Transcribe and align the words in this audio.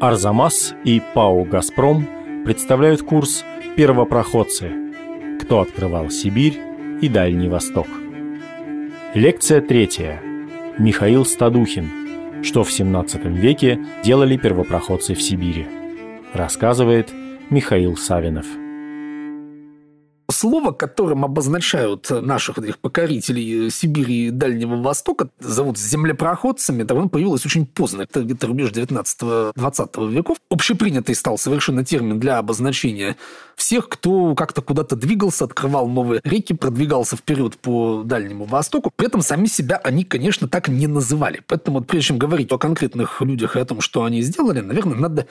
Арзамас 0.00 0.74
и 0.84 1.02
ПАО 1.12 1.42
«Газпром» 1.42 2.06
представляют 2.44 3.02
курс 3.02 3.44
«Первопроходцы. 3.76 4.70
Кто 5.40 5.58
открывал 5.60 6.08
Сибирь 6.10 6.56
и 7.02 7.08
Дальний 7.08 7.48
Восток». 7.48 7.88
Лекция 9.14 9.60
третья. 9.60 10.22
Михаил 10.78 11.24
Стадухин. 11.24 12.44
Что 12.44 12.62
в 12.62 12.70
17 12.70 13.24
веке 13.24 13.80
делали 14.04 14.36
первопроходцы 14.36 15.14
в 15.14 15.20
Сибири. 15.22 15.66
Рассказывает 16.32 17.12
Михаил 17.50 17.96
Савинов 17.96 18.46
слово, 20.38 20.72
которым 20.72 21.24
обозначают 21.24 22.10
наших 22.10 22.58
этих 22.58 22.78
покорителей 22.78 23.70
Сибири 23.70 24.28
и 24.28 24.30
Дальнего 24.30 24.76
Востока, 24.76 25.28
зовут 25.40 25.78
землепроходцами, 25.78 26.86
оно 26.88 27.08
появилось 27.08 27.44
очень 27.44 27.66
поздно, 27.66 28.02
это 28.02 28.22
где-то 28.22 28.46
рубеж 28.46 28.70
19-20 28.70 30.10
веков. 30.10 30.38
Общепринятый 30.50 31.14
стал 31.14 31.38
совершенно 31.38 31.84
термин 31.84 32.20
для 32.20 32.38
обозначения 32.38 33.16
всех, 33.56 33.88
кто 33.88 34.34
как-то 34.34 34.62
куда-то 34.62 34.94
двигался, 34.94 35.44
открывал 35.44 35.88
новые 35.88 36.20
реки, 36.24 36.54
продвигался 36.54 37.16
вперед 37.16 37.58
по 37.58 38.02
Дальнему 38.04 38.44
Востоку. 38.44 38.92
При 38.94 39.08
этом 39.08 39.20
сами 39.20 39.46
себя 39.46 39.80
они, 39.82 40.04
конечно, 40.04 40.48
так 40.48 40.68
не 40.68 40.86
называли. 40.86 41.42
Поэтому, 41.46 41.82
прежде 41.82 42.08
чем 42.08 42.18
говорить 42.18 42.52
о 42.52 42.58
конкретных 42.58 43.20
людях 43.20 43.56
и 43.56 43.60
о 43.60 43.64
том, 43.64 43.80
что 43.80 44.04
они 44.04 44.22
сделали, 44.22 44.60
наверное, 44.60 44.96
надо 44.96 45.26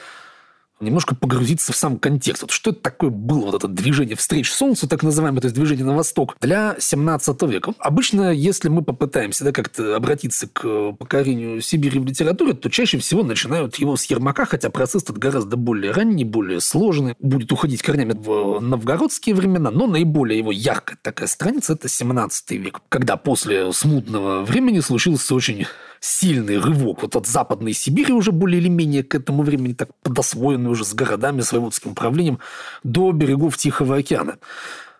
немножко 0.80 1.16
погрузиться 1.16 1.74
в 1.74 1.76
сам 1.76 1.98
контекст. 1.98 2.44
Вот 2.44 2.52
что 2.52 2.72
это 2.72 2.82
такое 2.82 3.10
было, 3.10 3.48
вот 3.48 3.56
это 3.56 3.68
движение 3.68 4.16
встреч 4.16 4.52
Солнцу, 4.52 4.88
так 4.88 5.04
называемое, 5.04 5.42
то 5.42 5.46
есть 5.46 5.56
движение 5.56 5.86
на 5.86 5.96
восток, 5.96 6.36
для 6.42 6.76
17 6.80 7.42
века. 7.44 7.74
Обычно, 7.80 8.32
если 8.32 8.70
мы 8.70 8.84
попытаемся 8.84 9.44
да, 9.44 9.52
как-то 9.52 9.96
обратиться 9.96 10.48
к 10.48 10.94
покорению 10.94 11.62
Сибири 11.62 12.00
в 12.00 12.06
литературе, 12.06 12.54
то 12.54 12.70
чаще 12.70 12.98
всего 12.98 13.24
начинают 13.24 13.76
его 13.78 13.96
с 13.96 14.06
Ермака, 14.06 14.46
хотя 14.46 14.70
процесс 14.70 15.04
тут 15.04 15.18
гораздо 15.18 15.58
более 15.58 15.92
ранний, 15.92 16.24
более 16.24 16.62
сложный, 16.62 17.16
будет 17.20 17.52
уходить 17.52 17.82
корнями 17.82 18.14
в 18.14 18.60
новгородские 18.60 19.36
времена, 19.36 19.72
но 19.72 19.88
наиболее 19.88 20.38
его 20.38 20.52
яркая 20.52 20.98
такая 21.02 21.28
страница– 21.28 21.74
это 21.74 21.90
17 21.90 22.52
век, 22.52 22.82
когда 22.90 23.18
после 23.18 23.72
смутного 23.74 24.44
времени 24.44 24.80
случился 24.80 25.36
очень 25.36 25.66
сильный 26.00 26.58
рывок 26.58 27.02
вот 27.02 27.16
от 27.16 27.28
Западной 27.28 27.74
Сибири 27.74 28.14
уже 28.14 28.32
более 28.32 28.62
или 28.62 28.70
менее 28.70 29.04
к 29.04 29.16
этому 29.16 29.44
времени 29.44 29.74
так 29.74 29.90
подосвоенный 30.04 30.67
уже 30.70 30.86
с 30.86 30.94
городами, 30.94 31.42
с 31.42 31.52
воеводским 31.52 31.92
управлением, 31.92 32.40
до 32.84 33.12
берегов 33.12 33.58
Тихого 33.58 33.98
океана. 33.98 34.38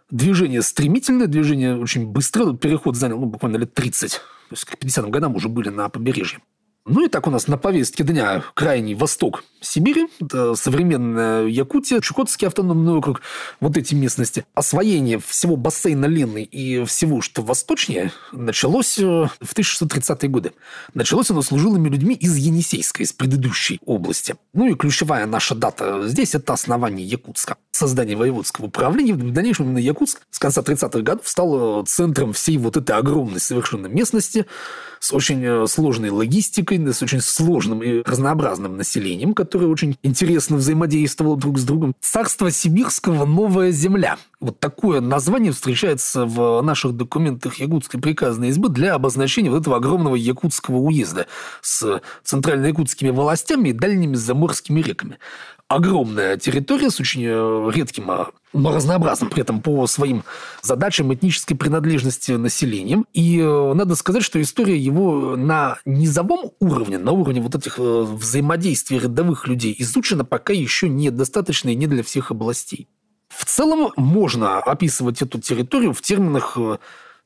Движение 0.10 0.62
стремительное, 0.62 1.28
движение 1.28 1.78
очень 1.78 2.08
быстрое. 2.08 2.54
Переход 2.54 2.96
занял 2.96 3.20
ну, 3.20 3.26
буквально 3.26 3.58
лет 3.58 3.74
30. 3.74 4.14
То 4.14 4.20
есть 4.52 4.66
к 4.66 4.76
50-м 4.76 5.12
годам 5.12 5.36
уже 5.36 5.50
были 5.50 5.70
на 5.70 5.90
побережье. 5.90 6.40
Ну 6.88 7.06
и 7.06 7.10
так 7.10 7.28
у 7.28 7.30
нас 7.30 7.48
на 7.48 7.58
повестке 7.58 8.06
дня 8.06 8.44
крайний 8.54 8.96
восток 8.96 9.44
Сибири, 9.60 10.08
современная 10.56 11.46
Якутия, 11.46 12.00
Чукотский 12.00 12.48
автономный 12.48 12.94
округ, 12.94 13.22
вот 13.60 13.76
эти 13.76 13.94
местности. 13.94 14.46
Освоение 14.54 15.20
всего 15.20 15.58
бассейна 15.58 16.06
Лены 16.06 16.44
и 16.44 16.86
всего, 16.86 17.20
что 17.22 17.42
восточнее, 17.42 18.14
началось 18.32 18.98
э, 19.00 19.04
в 19.04 19.54
1630-е 19.54 20.30
годы. 20.30 20.54
Началось 20.94 21.30
оно 21.30 21.42
служилыми 21.42 21.90
людьми 21.90 22.16
из 22.16 22.38
Енисейской, 22.38 23.04
из 23.04 23.12
предыдущей 23.12 23.82
области. 23.86 24.36
Ну 24.54 24.68
и 24.68 24.76
ключевая 24.76 25.26
наша 25.26 25.56
дата 25.56 26.08
здесь– 26.08 26.36
это 26.36 26.54
основание 26.54 27.06
Якутска. 27.06 27.58
Создание 27.72 28.16
воеводского 28.16 28.68
управления. 28.68 29.14
В 29.14 29.34
дальнейшем 29.34 29.66
именно 29.66 29.80
Якутск 29.80 30.22
с 30.30 30.40
конца 30.40 30.62
30-х 30.62 31.02
годов 31.02 31.28
стал 31.28 31.82
э, 31.82 31.86
центром 31.86 32.32
всей 32.32 32.58
вот 32.58 32.78
этой 32.78 32.96
огромной 32.96 33.42
совершенно 33.42 33.88
местности 33.88 34.46
с 35.00 35.14
очень 35.14 35.44
э, 35.44 35.68
сложной 35.68 36.10
логистикой, 36.10 36.78
с 36.94 37.02
очень 37.02 37.22
сложным 37.22 37.84
и 37.84 38.02
разнообразным 38.04 38.78
населением, 38.78 39.34
которое 39.34 39.68
очень 39.68 39.98
интересно 40.04 40.58
взаимодействовало 40.58 41.38
друг 41.38 41.60
с 41.60 41.64
другом. 41.64 41.96
Царство 42.02 42.52
Сибирского 42.52 43.26
«Новая 43.26 43.72
земля». 43.72 44.18
Вот 44.40 44.60
такое 44.60 45.02
название 45.02 45.52
встречается 45.52 46.26
в 46.26 46.62
наших 46.62 46.94
документах 46.94 47.56
Якутской 47.56 48.00
приказной 48.00 48.50
избы 48.50 48.70
для 48.70 48.94
обозначения 48.94 49.50
вот 49.50 49.62
этого 49.62 49.78
огромного 49.78 50.16
якутского 50.16 50.78
уезда 50.78 51.26
с 51.62 52.02
центрально-якутскими 52.24 53.10
властями 53.10 53.70
и 53.70 53.74
дальними 53.74 54.16
заморскими 54.16 54.82
реками 54.82 55.18
огромная 55.68 56.38
территория 56.38 56.90
с 56.90 57.00
очень 57.00 57.24
э, 57.26 57.72
редким, 57.74 58.10
а, 58.10 58.30
но 58.54 58.74
разнообразным 58.74 59.30
при 59.30 59.42
этом 59.42 59.62
по 59.62 59.86
своим 59.88 60.24
задачам 60.62 61.14
этнической 61.14 61.58
принадлежности 61.58 62.32
населением. 62.32 63.06
И 63.14 63.40
э, 63.40 63.74
надо 63.74 63.96
сказать, 63.96 64.24
что 64.24 64.42
история 64.42 64.78
его 64.78 65.36
на 65.36 65.80
низовом 65.86 66.52
уровне, 66.60 66.98
на 66.98 67.12
уровне 67.12 67.42
вот 67.42 67.56
этих 67.56 67.80
э, 67.80 67.82
взаимодействий 67.82 69.00
рядовых 69.00 69.48
людей 69.48 69.76
изучена 69.80 70.24
пока 70.24 70.54
еще 70.54 70.88
недостаточно 70.88 71.70
и 71.70 71.76
не 71.76 71.88
для 71.88 72.04
всех 72.04 72.32
областей. 72.32 72.88
В 73.38 73.46
целом 73.46 73.92
можно 73.96 74.58
описывать 74.58 75.22
эту 75.22 75.40
территорию 75.40 75.94
в 75.94 76.02
терминах 76.02 76.58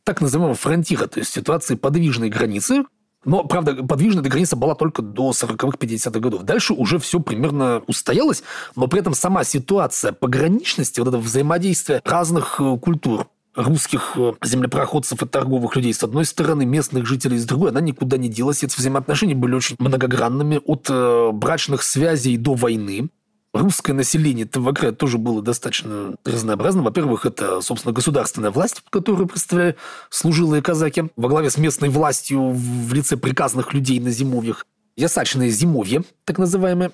так 0.04 0.20
называемого 0.20 0.56
фронтира, 0.56 1.08
то 1.08 1.20
есть 1.20 1.32
ситуации 1.32 1.76
подвижной 1.76 2.30
границы, 2.30 2.84
но, 3.24 3.44
правда, 3.44 3.84
подвижная 3.84 4.24
граница 4.24 4.56
была 4.56 4.74
только 4.74 5.04
до 5.04 5.30
40-х, 5.30 5.78
50-х 5.78 6.20
годов. 6.20 6.42
Дальше 6.44 6.74
уже 6.74 6.98
все 6.98 7.20
примерно 7.20 7.84
устоялось, 7.86 8.42
но 8.76 8.88
при 8.88 9.00
этом 9.00 9.14
сама 9.14 9.44
ситуация 9.44 10.12
пограничности, 10.12 11.00
вот 11.00 11.10
это 11.10 11.18
взаимодействие 11.20 12.02
разных 12.04 12.60
э, 12.60 12.78
культур, 12.80 13.28
русских 13.54 14.14
э, 14.16 14.34
землепроходцев 14.44 15.22
и 15.22 15.28
торговых 15.28 15.76
людей 15.76 15.94
с 15.94 16.04
одной 16.04 16.26
стороны, 16.26 16.66
местных 16.66 17.06
жителей 17.06 17.38
с 17.38 17.46
другой, 17.46 17.70
она 17.70 17.82
никуда 17.82 18.18
не 18.18 18.28
делась. 18.28 18.64
Эти 18.64 18.76
взаимоотношения 18.76 19.36
были 19.36 19.54
очень 19.54 19.76
многогранными, 19.78 20.60
от 20.66 20.88
э, 20.90 21.30
брачных 21.32 21.84
связей 21.84 22.38
до 22.38 22.56
войны 22.56 23.10
русское 23.54 23.94
население 23.94 24.46
Тавакра 24.46 24.92
тоже 24.92 25.18
было 25.18 25.42
достаточно 25.42 26.16
разнообразно. 26.26 26.82
Во-первых, 26.82 27.26
это, 27.26 27.62
собственно, 27.62 27.94
государственная 27.94 28.52
власть, 28.52 28.84
которую 28.90 29.28
представляли 29.28 29.76
служилые 30.10 30.62
казаки, 30.62 31.06
во 31.16 31.30
главе 31.30 31.50
с 31.50 31.58
местной 31.58 31.90
властью 31.90 32.52
в 32.52 32.94
лице 32.94 33.18
приказных 33.18 33.74
людей 33.74 34.00
на 34.00 34.12
зимовьях. 34.12 34.66
Ясачное 34.96 35.50
зимовье, 35.50 36.04
так 36.26 36.38
называемое, 36.38 36.92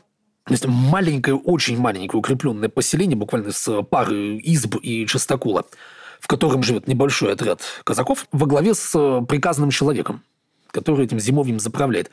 то 0.48 0.54
есть 0.54 0.66
маленькое, 0.66 1.36
очень 1.36 1.78
маленькое 1.78 2.20
укрепленное 2.20 2.70
поселение, 2.70 3.18
буквально 3.18 3.52
с 3.52 3.84
пары 3.84 4.38
изб 4.38 4.78
и 4.82 5.06
частокола, 5.06 5.66
в 6.22 6.28
котором 6.28 6.64
живет 6.64 6.88
небольшой 6.88 7.34
отряд 7.34 7.62
казаков 7.84 8.28
во 8.32 8.46
главе 8.46 8.74
с 8.74 8.92
приказным 9.28 9.72
человеком, 9.72 10.24
который 10.72 11.06
этим 11.06 11.20
зимовьем 11.20 11.60
заправляет. 11.60 12.12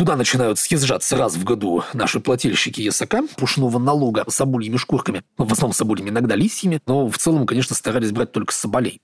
Туда 0.00 0.16
начинают 0.16 0.58
съезжаться 0.58 1.18
раз 1.18 1.34
в 1.34 1.44
году 1.44 1.84
наши 1.92 2.20
плательщики 2.20 2.80
ЕСК, 2.80 3.16
пушного 3.36 3.78
налога 3.78 4.24
с 4.26 4.34
собольями 4.34 4.78
шкурками. 4.78 5.22
В 5.36 5.52
основном 5.52 5.74
собольями, 5.74 6.08
иногда 6.08 6.36
лисьями, 6.36 6.80
но 6.86 7.06
в 7.10 7.18
целом, 7.18 7.46
конечно, 7.46 7.76
старались 7.76 8.10
брать 8.10 8.32
только 8.32 8.54
соболей. 8.54 9.02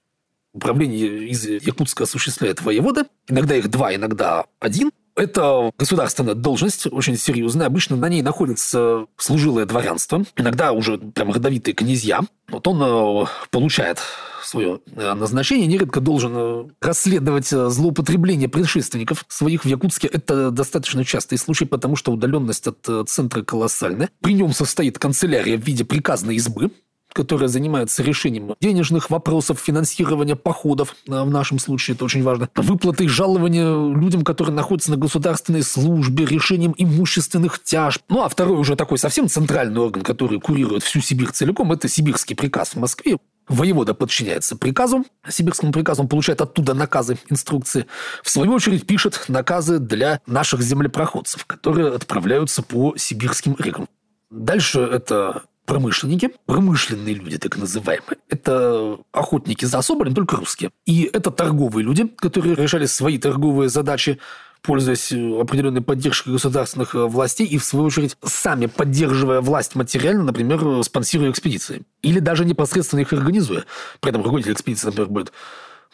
Управление 0.54 1.28
из 1.28 1.44
Якутска 1.44 2.04
осуществляет 2.04 2.62
воевода. 2.62 3.04
Иногда 3.28 3.56
их 3.56 3.68
два, 3.68 3.94
иногда 3.94 4.46
один. 4.58 4.90
Это 5.16 5.71
государственная 5.78 6.34
должность, 6.34 6.87
очень 6.93 7.16
серьезная. 7.16 7.66
Обычно 7.66 7.97
на 7.97 8.09
ней 8.10 8.21
находится 8.21 9.06
служилое 9.16 9.65
дворянство, 9.65 10.25
иногда 10.37 10.72
уже 10.72 10.99
прям 10.99 11.32
родовитые 11.32 11.75
князья. 11.75 12.21
Вот 12.49 12.69
он 12.69 12.82
э, 12.82 13.26
получает 13.50 13.99
свое 14.44 14.81
э, 14.94 15.15
назначение, 15.15 15.66
нередко 15.66 16.00
должен 16.00 16.32
э, 16.37 16.65
расследовать 16.82 17.49
злоупотребление 17.49 18.49
предшественников 18.49 19.25
своих 19.28 19.65
в 19.65 19.69
Якутске. 19.69 20.06
Это 20.09 20.50
достаточно 20.50 21.03
частый 21.03 21.38
случай, 21.38 21.65
потому 21.65 21.97
что 21.97 22.12
удаленность 22.12 22.66
от 22.66 23.09
центра 23.09 23.43
колоссальная. 23.43 24.10
При 24.21 24.34
нем 24.34 24.53
состоит 24.53 24.99
канцелярия 24.99 25.56
в 25.56 25.62
виде 25.62 25.87
приказной 25.87 26.37
избы, 26.37 26.71
которая 27.12 27.49
занимается 27.49 28.03
решением 28.03 28.55
денежных 28.61 29.11
вопросов, 29.11 29.59
финансирования 29.59 30.37
походов, 30.37 30.94
а 31.09 31.25
в 31.25 31.31
нашем 31.31 31.59
случае 31.59 31.94
это 31.94 32.05
очень 32.05 32.22
важно, 32.22 32.49
выплаты 32.55 33.09
жалования 33.09 33.94
людям, 33.94 34.22
которые 34.22 34.55
находятся 34.55 34.91
на 34.91 34.97
государственной 34.97 35.62
службе, 35.62 36.27
решением 36.27 36.75
имущественных 36.77 37.62
тяжб. 37.62 38.03
Ну, 38.08 38.23
а 38.23 38.29
второй 38.29 38.58
уже 38.58 38.76
такой 38.76 38.99
совсем 38.99 39.29
центральный 39.29 39.81
орган, 39.81 40.03
который 40.03 40.41
курирует 40.41 40.82
всю 40.82 41.00
Сибирь 41.00 41.31
целиком, 41.31 41.73
это 41.73 41.88
сибирский 41.88 42.37
приказ 42.37 42.70
в 42.70 42.76
Москве. 42.76 43.19
Воевода 43.49 43.94
подчиняется 43.94 44.56
приказу, 44.56 45.05
сибирскому 45.29 45.73
приказу, 45.73 46.02
он 46.02 46.09
получает 46.09 46.41
оттуда 46.41 46.75
наказы, 46.75 47.17
инструкции. 47.31 47.87
В 48.25 48.31
свою 48.31 48.52
очередь 48.52 48.87
пишет 48.87 49.26
наказы 49.29 49.79
для 49.79 50.20
наших 50.26 50.62
землепроходцев, 50.62 51.44
которые 51.47 51.94
отправляются 51.94 52.62
по 52.62 52.97
сибирским 52.97 53.55
рекам. 53.59 53.88
Дальше 54.31 54.81
это 54.81 55.44
промышленники, 55.66 56.30
промышленные 56.46 57.14
люди, 57.14 57.38
так 57.38 57.56
называемые. 57.58 58.18
Это 58.28 58.98
охотники 59.12 59.64
за 59.64 59.82
соболем, 59.82 60.14
только 60.14 60.36
русские. 60.36 60.70
И 60.86 61.10
это 61.12 61.30
торговые 61.30 61.84
люди, 61.84 62.06
которые 62.06 62.54
решали 62.54 62.86
свои 62.86 63.18
торговые 63.18 63.68
задачи, 63.68 64.18
пользуясь 64.62 65.12
э, 65.12 65.40
определенной 65.40 65.82
поддержкой 65.82 66.30
государственных 66.30 66.94
э, 66.94 67.06
властей 67.06 67.46
и, 67.46 67.58
в 67.58 67.64
свою 67.64 67.86
очередь, 67.86 68.16
сами 68.24 68.66
поддерживая 68.66 69.40
власть 69.40 69.74
материально, 69.74 70.24
например, 70.24 70.82
спонсируя 70.82 71.30
экспедиции. 71.30 71.82
Или 72.02 72.20
даже 72.20 72.44
непосредственно 72.44 73.00
их 73.00 73.12
организуя. 73.12 73.64
При 74.00 74.10
этом 74.10 74.22
руководитель 74.22 74.52
экспедиции, 74.52 74.86
например, 74.86 75.10
будет 75.10 75.32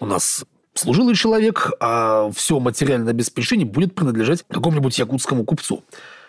у 0.01 0.07
нас 0.07 0.45
служилый 0.75 1.15
человек, 1.15 1.71
а 1.81 2.31
все 2.35 2.59
материальное 2.61 3.11
обеспечение 3.11 3.67
будет 3.67 3.95
принадлежать 3.95 4.45
какому-нибудь 4.49 4.99
якутскому 4.99 5.45
купцу. 5.45 5.85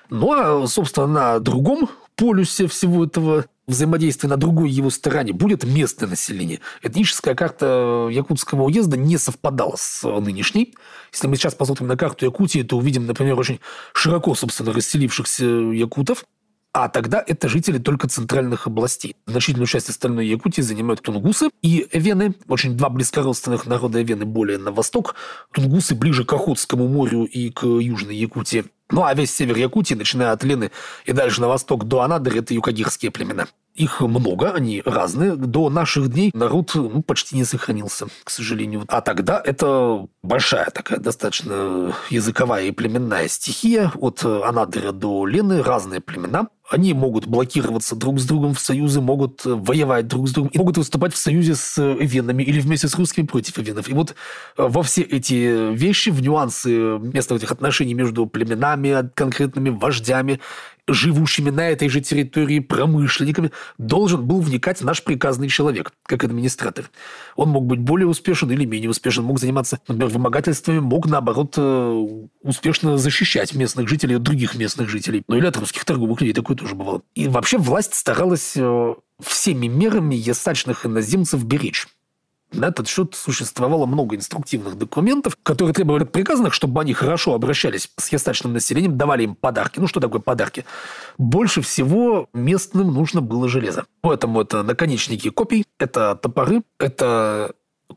Ну, 0.10 0.34
а, 0.34 0.68
собственно, 0.68 1.08
на 1.08 1.40
другом 1.40 1.90
полюсе 2.16 2.68
всего 2.68 3.06
этого 3.06 3.46
взаимодействия 3.68 4.30
на 4.30 4.38
другой 4.38 4.70
его 4.70 4.90
стороне 4.90 5.34
будет 5.34 5.64
местное 5.64 6.10
население. 6.10 6.60
Этническая 6.82 7.36
карта 7.36 8.10
Якутского 8.12 8.64
уезда 8.64 8.98
не 8.98 9.18
совпадала 9.18 9.76
с 9.78 10.04
нынешней. 10.04 10.76
Если 11.12 11.28
мы 11.28 11.36
сейчас 11.36 11.56
посмотрим 11.56 11.88
на 11.88 11.98
карту 11.98 12.26
Якутии, 12.26 12.64
то 12.64 12.78
увидим, 12.78 13.06
например, 13.06 13.40
очень 13.40 13.60
широко, 13.94 14.36
собственно, 14.36 14.74
расселившихся 14.74 15.46
якутов. 15.46 16.26
А 16.76 16.90
тогда 16.90 17.24
это 17.26 17.48
жители 17.50 17.78
только 17.78 18.10
центральных 18.10 18.66
областей. 18.66 19.16
Значительную 19.28 19.68
часть 19.68 19.90
остальной 19.90 20.26
Якутии 20.26 20.62
занимают 20.62 21.04
тунгусы 21.04 21.50
и 21.62 21.88
вены. 21.94 22.34
Очень 22.48 22.76
два 22.76 22.90
близкородственных 22.90 23.68
народа 23.68 24.02
вены 24.02 24.26
более 24.26 24.58
на 24.58 24.72
восток. 24.72 25.14
Тунгусы 25.52 25.94
ближе 25.94 26.26
к 26.26 26.34
Охотскому 26.34 26.88
морю 26.88 27.26
и 27.26 27.52
к 27.52 27.64
Южной 27.68 28.16
Якутии. 28.16 28.66
Ну, 28.92 29.04
а 29.04 29.14
весь 29.14 29.34
север 29.34 29.58
Якутии, 29.58 29.96
начиная 29.96 30.32
от 30.32 30.44
Лены 30.44 30.72
и 31.06 31.14
дальше 31.14 31.42
на 31.42 31.48
восток 31.48 31.86
до 31.86 32.02
Анадыря, 32.02 32.40
это 32.40 32.54
юкагирские 32.54 33.12
племена. 33.12 33.48
Их 33.74 34.02
много, 34.02 34.52
они 34.52 34.84
разные. 34.86 35.36
До 35.36 35.70
наших 35.70 36.10
дней 36.10 36.30
народ 36.36 36.72
ну, 36.76 37.02
почти 37.02 37.36
не 37.36 37.44
сохранился, 37.44 38.06
к 38.24 38.30
сожалению. 38.30 38.86
А 38.88 39.02
тогда 39.02 39.42
это 39.44 40.06
большая 40.22 40.70
такая 40.70 41.00
достаточно 41.00 41.96
языковая 42.12 42.66
и 42.66 42.72
племенная 42.72 43.28
стихия. 43.28 43.92
От 43.96 44.24
Анадыря 44.24 44.92
до 44.92 45.26
Лены 45.26 45.64
разные 45.64 46.02
племена. 46.02 46.50
Они 46.70 46.94
могут 46.94 47.28
блокироваться 47.28 47.96
друг 47.96 48.20
с 48.20 48.26
другом 48.26 48.54
в 48.54 48.60
союзы, 48.60 49.02
могут 49.02 49.42
воевать 49.44 50.08
друг 50.08 50.30
с 50.30 50.32
другом, 50.32 50.50
и 50.54 50.58
могут 50.58 50.78
выступать 50.78 51.14
в 51.14 51.18
союзе 51.18 51.56
с 51.56 51.78
эвенами 51.78 52.44
или 52.44 52.60
вместе 52.60 52.88
с 52.88 52.96
русскими 52.96 53.26
против 53.26 53.60
эвенов. 53.60 53.90
И 53.90 53.94
вот 53.94 54.12
э, 54.12 54.14
во 54.58 54.82
все 54.82 55.02
эти 55.02 55.74
вещи, 55.74 56.10
в 56.10 56.22
нюансы 56.22 56.98
местных 57.00 57.40
этих 57.40 57.52
отношений 57.52 57.94
между 57.94 58.26
племенами, 58.28 59.10
конкретными 59.14 59.70
вождями, 59.70 60.40
живущими 60.88 61.50
на 61.50 61.70
этой 61.70 61.88
же 61.88 62.02
территории 62.02 62.60
промышленниками, 62.60 63.52
должен 63.78 64.26
был 64.26 64.42
вникать 64.42 64.82
наш 64.82 65.04
приказный 65.04 65.48
человек, 65.48 65.94
как 66.06 66.24
администратор. 66.24 66.90
Он 67.36 67.50
мог 67.50 67.66
быть 67.66 67.80
более 67.80 68.08
успешен 68.08 68.52
или 68.52 68.66
менее 68.66 68.90
успешен, 68.90 69.24
мог 69.24 69.40
заниматься, 69.40 69.80
например, 69.88 70.10
вымогательствами, 70.10 70.80
мог, 70.80 71.06
наоборот, 71.08 71.54
э, 71.58 72.08
успешно 72.42 72.98
защищать 72.98 73.54
местных 73.54 73.88
жителей 73.88 74.18
от 74.18 74.24
других 74.24 74.56
местных 74.56 74.90
жителей. 74.90 75.24
Ну 75.28 75.38
или 75.38 75.46
от 75.46 75.58
русских 75.58 75.86
торговых 75.86 76.20
людей, 76.20 76.34
такое 76.34 76.53
тоже 76.56 76.76
бывало. 76.76 77.02
И 77.16 77.28
вообще 77.28 77.58
власть 77.58 77.94
старалась 77.94 78.54
э, 78.56 78.96
всеми 79.22 79.68
мерами 79.68 80.16
ясачных 80.16 80.86
иноземцев 80.86 81.44
беречь. 81.44 81.88
На 82.54 82.68
этот 82.68 82.88
счет 82.88 83.16
существовало 83.16 83.88
много 83.88 84.16
инструктивных 84.16 84.78
документов, 84.78 85.36
которые 85.42 85.74
требовали 85.74 86.04
от 86.04 86.12
приказанных, 86.12 86.54
чтобы 86.54 86.82
они 86.82 86.94
хорошо 86.94 87.34
обращались 87.34 87.90
с 87.98 88.10
ястачным 88.10 88.54
населением, 88.54 88.96
давали 88.96 89.24
им 89.24 89.36
подарки. 89.36 89.80
Ну, 89.80 89.88
что 89.88 90.00
такое 90.00 90.22
подарки? 90.22 90.64
Больше 91.18 91.62
всего 91.62 92.30
местным 92.32 92.94
нужно 92.94 93.22
было 93.22 93.50
железо. 93.50 93.86
Поэтому 94.02 94.42
это 94.42 94.62
наконечники 94.62 95.30
копий, 95.30 95.66
это 95.80 96.16
топоры, 96.16 96.62
это 96.80 97.54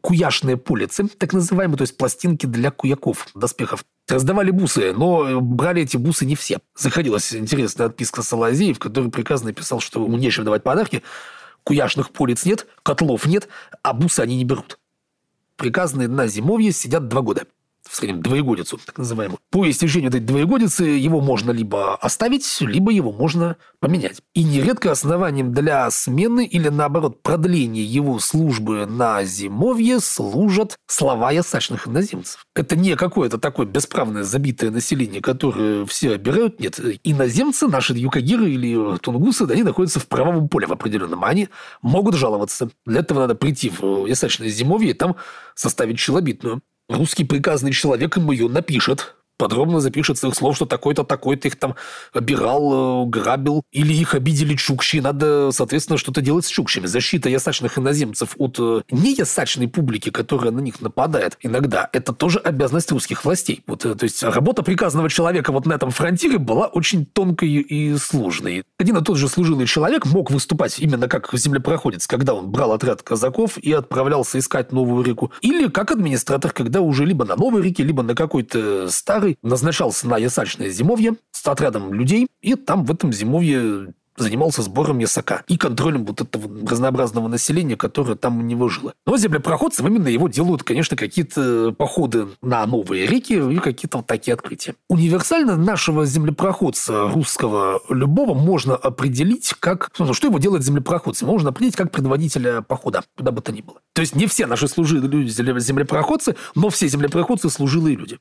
куяшные 0.06 0.56
пулицы, 0.56 1.08
так 1.08 1.32
называемые, 1.32 1.78
то 1.78 1.82
есть 1.82 1.96
пластинки 1.96 2.46
для 2.46 2.70
куяков, 2.70 3.26
доспехов. 3.34 3.84
Раздавали 4.06 4.52
бусы, 4.52 4.92
но 4.92 5.40
брали 5.40 5.82
эти 5.82 5.96
бусы 5.96 6.24
не 6.24 6.36
все. 6.36 6.60
Заходилась 6.76 7.34
интересная 7.34 7.88
отписка 7.88 8.22
Салазеи, 8.22 8.72
в 8.72 8.78
которой 8.78 9.10
писал, 9.10 9.80
что 9.80 10.04
ему 10.04 10.16
нечем 10.16 10.44
давать 10.44 10.62
подарки, 10.62 11.02
куяшных 11.64 12.10
полиц 12.10 12.44
нет, 12.44 12.68
котлов 12.84 13.26
нет, 13.26 13.48
а 13.82 13.94
бусы 13.94 14.20
они 14.20 14.36
не 14.36 14.44
берут. 14.44 14.78
Приказанные 15.56 16.06
на 16.06 16.28
зимовье 16.28 16.70
сидят 16.70 17.08
два 17.08 17.22
года 17.22 17.48
в 17.88 17.96
среднем 17.96 18.22
двоегодицу, 18.22 18.78
так 18.84 18.98
называемую. 18.98 19.38
По 19.50 19.68
истечению 19.68 20.10
этой 20.10 20.20
двоегодицы 20.20 20.84
его 20.84 21.20
можно 21.20 21.50
либо 21.50 21.94
оставить, 21.96 22.60
либо 22.60 22.90
его 22.90 23.12
можно 23.12 23.56
поменять. 23.80 24.20
И 24.34 24.44
нередко 24.44 24.90
основанием 24.90 25.52
для 25.52 25.90
смены 25.90 26.44
или, 26.44 26.68
наоборот, 26.68 27.22
продления 27.22 27.84
его 27.84 28.18
службы 28.18 28.86
на 28.86 29.24
зимовье 29.24 30.00
служат 30.00 30.76
слова 30.86 31.30
ясачных 31.30 31.88
иноземцев. 31.88 32.44
Это 32.54 32.76
не 32.76 32.96
какое-то 32.96 33.38
такое 33.38 33.66
бесправное 33.66 34.22
забитое 34.22 34.70
население, 34.70 35.20
которое 35.20 35.84
все 35.86 36.14
обирают. 36.14 36.60
Нет, 36.60 36.80
иноземцы, 37.04 37.68
наши 37.68 37.94
юкагиры 37.94 38.50
или 38.50 38.98
тунгусы, 38.98 39.42
они 39.42 39.62
находятся 39.62 40.00
в 40.00 40.06
правовом 40.06 40.48
поле 40.48 40.66
в 40.66 40.72
определенном. 40.72 41.24
Они 41.24 41.48
могут 41.82 42.14
жаловаться. 42.14 42.70
Для 42.84 43.00
этого 43.00 43.20
надо 43.20 43.34
прийти 43.34 43.70
в 43.70 44.06
ясачное 44.06 44.48
зимовье 44.48 44.90
и 44.90 44.94
там 44.94 45.16
составить 45.54 45.98
челобитную. 45.98 46.62
Русский 46.88 47.24
приказный 47.24 47.72
человек 47.72 48.16
ему 48.16 48.30
ее 48.30 48.48
напишет 48.48 49.15
подробно 49.36 49.80
запишет 49.80 50.18
с 50.18 50.24
их 50.24 50.34
слов, 50.34 50.56
что 50.56 50.66
такой-то, 50.66 51.04
такой-то 51.04 51.48
их 51.48 51.56
там 51.56 51.74
обирал, 52.12 53.04
э, 53.04 53.08
грабил, 53.08 53.62
или 53.72 53.92
их 53.92 54.14
обидели 54.14 54.54
чукчи, 54.54 55.00
надо, 55.00 55.50
соответственно, 55.52 55.98
что-то 55.98 56.20
делать 56.20 56.44
с 56.44 56.48
чукчами. 56.48 56.86
Защита 56.86 57.28
ясачных 57.28 57.78
иноземцев 57.78 58.34
от 58.38 58.56
э, 58.58 58.82
неясачной 58.90 59.68
публики, 59.68 60.10
которая 60.10 60.50
на 60.50 60.60
них 60.60 60.80
нападает 60.80 61.36
иногда, 61.40 61.88
это 61.92 62.12
тоже 62.12 62.38
обязанность 62.38 62.90
русских 62.92 63.24
властей. 63.24 63.62
Вот, 63.66 63.84
э, 63.84 63.94
то 63.94 64.04
есть 64.04 64.22
работа 64.22 64.62
приказного 64.62 65.10
человека 65.10 65.52
вот 65.52 65.66
на 65.66 65.74
этом 65.74 65.90
фронтире 65.90 66.38
была 66.38 66.66
очень 66.66 67.06
тонкой 67.06 67.48
и 67.48 67.96
сложной. 67.96 68.64
Один 68.78 68.96
и 68.96 69.04
тот 69.04 69.16
же 69.16 69.28
служилый 69.28 69.66
человек 69.66 70.06
мог 70.06 70.30
выступать 70.30 70.78
именно 70.78 71.08
как 71.08 71.30
землепроходец, 71.32 72.06
когда 72.06 72.34
он 72.34 72.50
брал 72.50 72.72
отряд 72.72 73.02
казаков 73.02 73.58
и 73.58 73.72
отправлялся 73.72 74.38
искать 74.38 74.72
новую 74.72 75.04
реку, 75.04 75.32
или 75.40 75.68
как 75.68 75.90
администратор, 75.90 76.52
когда 76.52 76.80
уже 76.80 77.04
либо 77.04 77.24
на 77.24 77.36
новой 77.36 77.62
реке, 77.62 77.82
либо 77.82 78.02
на 78.02 78.14
какой-то 78.14 78.88
старой 78.90 79.25
который 79.26 79.38
назначался 79.42 80.08
на 80.08 80.18
ясачное 80.18 80.70
зимовье 80.70 81.16
с 81.32 81.46
отрядом 81.46 81.92
людей, 81.92 82.28
и 82.40 82.54
там 82.54 82.84
в 82.84 82.92
этом 82.92 83.12
зимовье 83.12 83.92
занимался 84.18 84.62
сбором 84.62 84.98
ясака 84.98 85.42
и 85.46 85.58
контролем 85.58 86.06
вот 86.06 86.22
этого 86.22 86.48
разнообразного 86.66 87.28
населения, 87.28 87.76
которое 87.76 88.14
там 88.16 88.38
у 88.38 88.42
него 88.42 88.68
жило. 88.68 88.94
Но 89.04 89.18
землепроходцам 89.18 89.86
именно 89.88 90.08
его 90.08 90.28
делают, 90.28 90.62
конечно, 90.62 90.96
какие-то 90.96 91.74
походы 91.76 92.28
на 92.40 92.64
новые 92.66 93.06
реки 93.06 93.34
и 93.34 93.58
какие-то 93.58 93.98
вот 93.98 94.06
такие 94.06 94.32
открытия. 94.32 94.74
Универсально 94.88 95.56
нашего 95.56 96.06
землепроходца 96.06 97.10
русского 97.10 97.82
любого 97.90 98.32
можно 98.32 98.74
определить 98.74 99.54
как... 99.60 99.90
Ну, 99.98 100.14
что 100.14 100.28
его 100.28 100.38
делает 100.38 100.64
землепроходцем? 100.64 101.28
Можно 101.28 101.50
определить 101.50 101.76
как 101.76 101.90
предводителя 101.90 102.62
похода, 102.62 103.02
куда 103.16 103.32
бы 103.32 103.42
то 103.42 103.52
ни 103.52 103.60
было. 103.60 103.80
То 103.92 104.00
есть 104.00 104.14
не 104.14 104.26
все 104.26 104.46
наши 104.46 104.66
служилые 104.66 105.10
люди 105.10 105.28
землепроходцы, 105.28 106.36
но 106.54 106.70
все 106.70 106.88
землепроходцы 106.88 107.50
служилые 107.50 107.96
люди. 107.96 108.18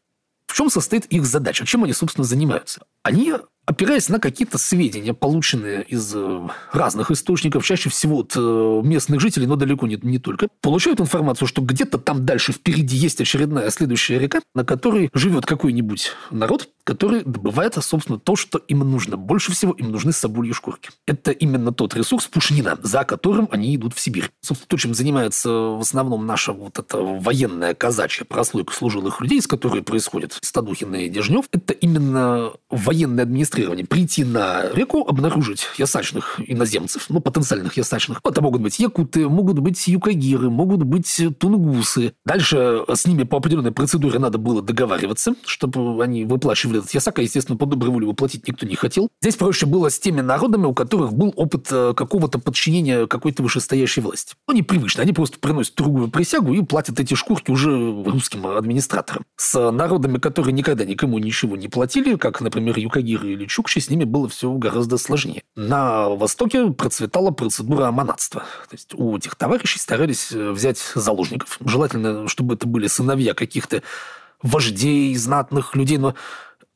В 0.48 0.54
чем 0.54 0.70
состоит 0.70 1.06
их 1.06 1.26
задача? 1.26 1.66
Чем 1.66 1.84
они, 1.84 1.94
собственно, 1.94 2.26
занимаются? 2.26 2.86
Они 3.04 3.34
опираясь 3.66 4.10
на 4.10 4.20
какие-то 4.20 4.58
сведения, 4.58 5.14
полученные 5.14 5.84
из 5.84 6.14
э, 6.16 6.48
разных 6.72 7.12
источников, 7.12 7.66
чаще 7.66 7.90
всего 7.90 8.20
от 8.20 8.34
э, 8.36 8.82
местных 8.84 9.20
жителей, 9.20 9.48
но 9.48 9.56
далеко 9.56 9.88
не, 9.88 9.98
не 10.02 10.20
только, 10.20 10.48
получают 10.62 11.02
информацию, 11.02 11.48
что 11.48 11.62
где-то 11.62 11.98
там 11.98 12.26
дальше 12.26 12.54
впереди 12.54 12.96
есть 12.96 13.20
очередная 13.22 13.70
следующая 13.72 14.20
река, 14.20 14.42
на 14.54 14.64
которой 14.64 15.10
живет 15.14 15.46
какой-нибудь 15.46 16.12
народ, 16.32 16.70
который 16.84 17.24
добывает, 17.24 17.76
собственно, 17.82 18.20
то, 18.20 18.36
что 18.36 18.60
им 18.60 18.80
нужно. 18.80 19.18
Больше 19.18 19.52
всего 19.52 19.74
им 19.74 19.92
нужны 19.92 20.12
собольи 20.12 20.52
шкурки. 20.52 20.92
Это 21.08 21.32
именно 21.32 21.74
тот 21.74 21.96
ресурс 21.96 22.28
пушнина, 22.28 22.78
за 22.84 23.04
которым 23.04 23.50
они 23.52 23.76
идут 23.76 23.96
в 23.96 24.00
Сибирь. 24.00 24.30
Собственно, 24.42 24.68
то, 24.68 24.78
чем 24.78 24.94
занимается 24.94 25.50
в 25.50 25.82
основном 25.82 26.26
наша 26.28 26.54
вот 26.54 26.78
эта 26.78 26.98
военная 26.98 27.74
казачья 27.74 28.26
прослойка 28.26 28.74
служилых 28.74 29.22
людей, 29.22 29.42
с 29.42 29.48
которой 29.48 29.82
происходит 29.82 30.38
Стадухин 30.42 30.94
и 30.94 31.10
Дежнев, 31.10 31.46
это 31.52 31.74
именно 31.74 32.52
военная 32.70 33.24
администрация 33.24 33.55
администрирования 33.56 33.86
прийти 33.86 34.24
на 34.24 34.70
реку, 34.72 35.06
обнаружить 35.08 35.68
ясачных 35.78 36.40
иноземцев, 36.46 37.06
ну, 37.10 37.20
потенциальных 37.20 37.78
ясачных. 37.78 38.20
Это 38.24 38.42
могут 38.42 38.62
быть 38.62 38.80
якуты, 38.80 39.28
могут 39.30 39.60
быть 39.60 39.88
юкагиры, 39.88 40.50
могут 40.50 40.84
быть 40.84 41.22
тунгусы. 41.40 42.14
Дальше 42.26 42.84
с 42.94 43.06
ними 43.06 43.24
по 43.24 43.38
определенной 43.38 43.72
процедуре 43.72 44.20
надо 44.20 44.38
было 44.38 44.62
договариваться, 44.62 45.36
чтобы 45.46 46.04
они 46.04 46.26
выплачивали 46.26 46.80
этот 46.80 46.92
ясак, 46.94 47.20
а, 47.20 47.22
естественно, 47.22 47.58
по 47.58 47.66
доброй 47.66 47.92
воле 47.92 48.08
выплатить 48.08 48.48
никто 48.48 48.66
не 48.66 48.76
хотел. 48.76 49.10
Здесь 49.22 49.36
проще 49.36 49.66
было 49.66 49.90
с 49.90 50.00
теми 50.00 50.22
народами, 50.22 50.66
у 50.66 50.74
которых 50.74 51.14
был 51.14 51.34
опыт 51.36 51.68
э, 51.72 51.94
какого-то 51.96 52.40
подчинения 52.40 53.08
какой-то 53.08 53.44
вышестоящей 53.44 54.02
власти. 54.02 54.36
Ну, 54.48 54.54
непривычно. 54.54 55.04
Они 55.04 55.14
просто 55.14 55.40
приносят 55.40 55.76
другую 55.76 56.10
присягу 56.10 56.54
и 56.54 56.62
платят 56.62 57.00
эти 57.00 57.14
шкурки 57.14 57.52
уже 57.52 57.70
русским 58.06 58.46
администраторам. 58.48 59.24
С 59.38 59.72
народами, 59.72 60.18
которые 60.18 60.54
никогда 60.54 60.86
никому 60.86 61.20
ничего 61.20 61.56
не 61.56 61.68
платили, 61.68 62.16
как, 62.16 62.42
например, 62.42 62.78
юкагиры 62.78 63.32
или 63.32 63.45
Чукчи, 63.48 63.80
с 63.80 63.90
ними 63.90 64.04
было 64.04 64.28
все 64.30 64.52
гораздо 64.54 64.98
сложнее. 64.98 65.44
На 65.56 66.10
Востоке 66.10 66.72
процветала 66.72 67.32
процедура 67.32 67.88
аманатства. 67.88 68.42
То 68.70 68.74
есть 68.74 68.94
у 68.94 69.18
этих 69.18 69.36
товарищей 69.36 69.80
старались 69.80 70.32
э, 70.32 70.52
взять 70.52 70.80
заложников. 70.96 71.58
Желательно, 71.66 72.28
чтобы 72.28 72.56
это 72.56 72.68
были 72.68 72.88
сыновья 72.88 73.34
каких-то 73.34 73.84
вождей, 74.42 75.16
знатных 75.16 75.76
людей, 75.76 75.98
но 75.98 76.16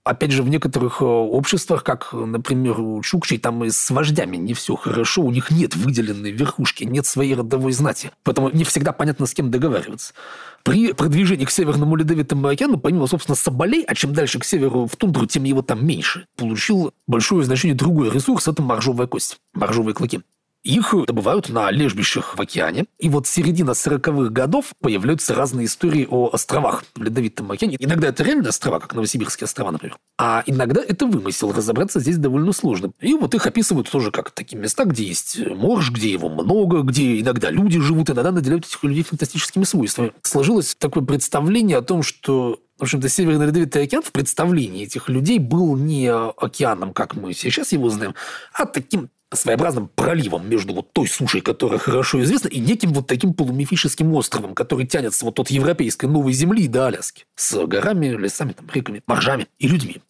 Опять 0.09 0.31
же, 0.31 0.41
в 0.41 0.49
некоторых 0.49 1.03
э, 1.03 1.05
обществах, 1.05 1.83
как, 1.83 2.13
например, 2.13 2.79
у 2.81 2.99
Чукчей, 3.03 3.37
там 3.37 3.63
и 3.63 3.69
с 3.69 3.91
вождями 3.91 4.37
не 4.37 4.55
все 4.55 4.75
хорошо, 4.75 5.21
у 5.21 5.29
них 5.29 5.51
нет 5.51 5.75
выделенной 5.75 6.31
верхушки, 6.31 6.83
нет 6.83 7.05
своей 7.05 7.35
родовой 7.35 7.73
знати. 7.73 8.09
Поэтому 8.23 8.49
не 8.49 8.63
всегда 8.63 8.91
понятно, 8.91 9.27
с 9.27 9.35
кем 9.35 9.51
договариваться. 9.51 10.15
При 10.63 10.93
продвижении 10.93 11.45
к 11.45 11.51
Северному 11.51 11.95
Ледовитому 11.95 12.47
океану, 12.47 12.79
помимо, 12.79 13.05
собственно, 13.05 13.35
Соболей, 13.35 13.83
а 13.83 13.93
чем 13.93 14.13
дальше 14.13 14.39
к 14.39 14.45
северу 14.45 14.87
в 14.87 14.95
тундру, 14.95 15.27
тем 15.27 15.43
его 15.43 15.61
там 15.61 15.85
меньше, 15.85 16.25
получил 16.35 16.91
большое 17.05 17.43
значение 17.45 17.75
другой 17.75 18.09
ресурс– 18.09 18.47
это 18.47 18.63
моржовая 18.63 19.05
кость, 19.05 19.37
моржовые 19.53 19.93
клыки. 19.93 20.21
Их 20.63 20.93
добывают 21.07 21.49
на 21.49 21.71
лежбищах 21.71 22.37
в 22.37 22.41
океане. 22.41 22.85
И 22.97 23.07
вот 23.09 23.27
с 23.27 23.29
середины 23.29 23.71
40-х 23.71 24.29
годов 24.29 24.73
появляются 24.81 25.33
разные 25.33 25.67
истории 25.67 26.05
о 26.09 26.29
островах 26.33 26.83
в 26.95 27.01
Ледовитом 27.01 27.51
океане. 27.51 27.77
Иногда 27.79 28.09
это 28.09 28.23
реальные 28.23 28.49
острова, 28.49 28.79
как 28.79 28.93
Новосибирские 28.93 29.45
острова, 29.45 29.71
например. 29.71 29.97
А 30.17 30.43
иногда 30.45 30.81
это 30.81 31.05
вымысел. 31.05 31.53
Разобраться 31.53 32.01
здесь 32.01 32.17
довольно 32.17 32.51
сложно. 32.51 32.91
И 32.99 33.13
вот 33.13 33.33
их 33.35 33.45
описывают 33.45 33.89
тоже 33.89 34.11
как 34.11 34.31
такие 34.31 34.57
места, 34.57 34.83
где 34.83 35.05
есть 35.05 35.39
морж, 35.47 35.91
где 35.91 36.11
его 36.11 36.29
много, 36.29 36.81
где 36.81 37.21
иногда 37.21 37.49
люди 37.49 37.79
живут, 37.79 38.09
иногда 38.09 38.31
наделяют 38.31 38.65
этих 38.65 38.83
людей 38.83 39.03
фантастическими 39.03 39.63
свойствами. 39.63 40.11
Сложилось 40.23 40.75
такое 40.75 41.03
представление 41.03 41.77
о 41.77 41.81
том, 41.81 42.03
что 42.03 42.59
в 42.77 42.83
общем-то, 42.83 43.09
Северный 43.09 43.47
Ледовитый 43.47 43.83
океан 43.83 44.01
в 44.01 44.13
представлении 44.13 44.85
этих 44.85 45.09
людей 45.09 45.37
был 45.37 45.75
не 45.75 46.09
океаном, 46.09 46.93
как 46.93 47.13
мы 47.13 47.33
сейчас 47.33 47.73
его 47.73 47.89
знаем, 47.89 48.15
а 48.53 48.65
таким 48.65 49.09
своеобразным 49.33 49.87
проливом 49.87 50.49
между 50.49 50.73
вот 50.73 50.91
той 50.93 51.07
сушей, 51.07 51.41
которая 51.41 51.79
хорошо 51.79 52.21
известна, 52.23 52.47
и 52.47 52.59
неким 52.59 52.93
вот 52.93 53.07
таким 53.07 53.33
полумифическим 53.33 54.13
островом, 54.13 54.55
который 54.55 54.87
тянется 54.87 55.25
вот 55.25 55.39
от 55.39 55.49
европейской 55.51 56.05
новой 56.05 56.33
земли 56.33 56.67
до 56.67 56.87
Аляски, 56.87 57.25
с 57.35 57.65
горами, 57.65 58.07
лесами, 58.07 58.53
там, 58.53 58.67
реками, 58.73 59.03
моржами 59.05 59.47
и 59.59 59.67
людьми. 59.67 60.01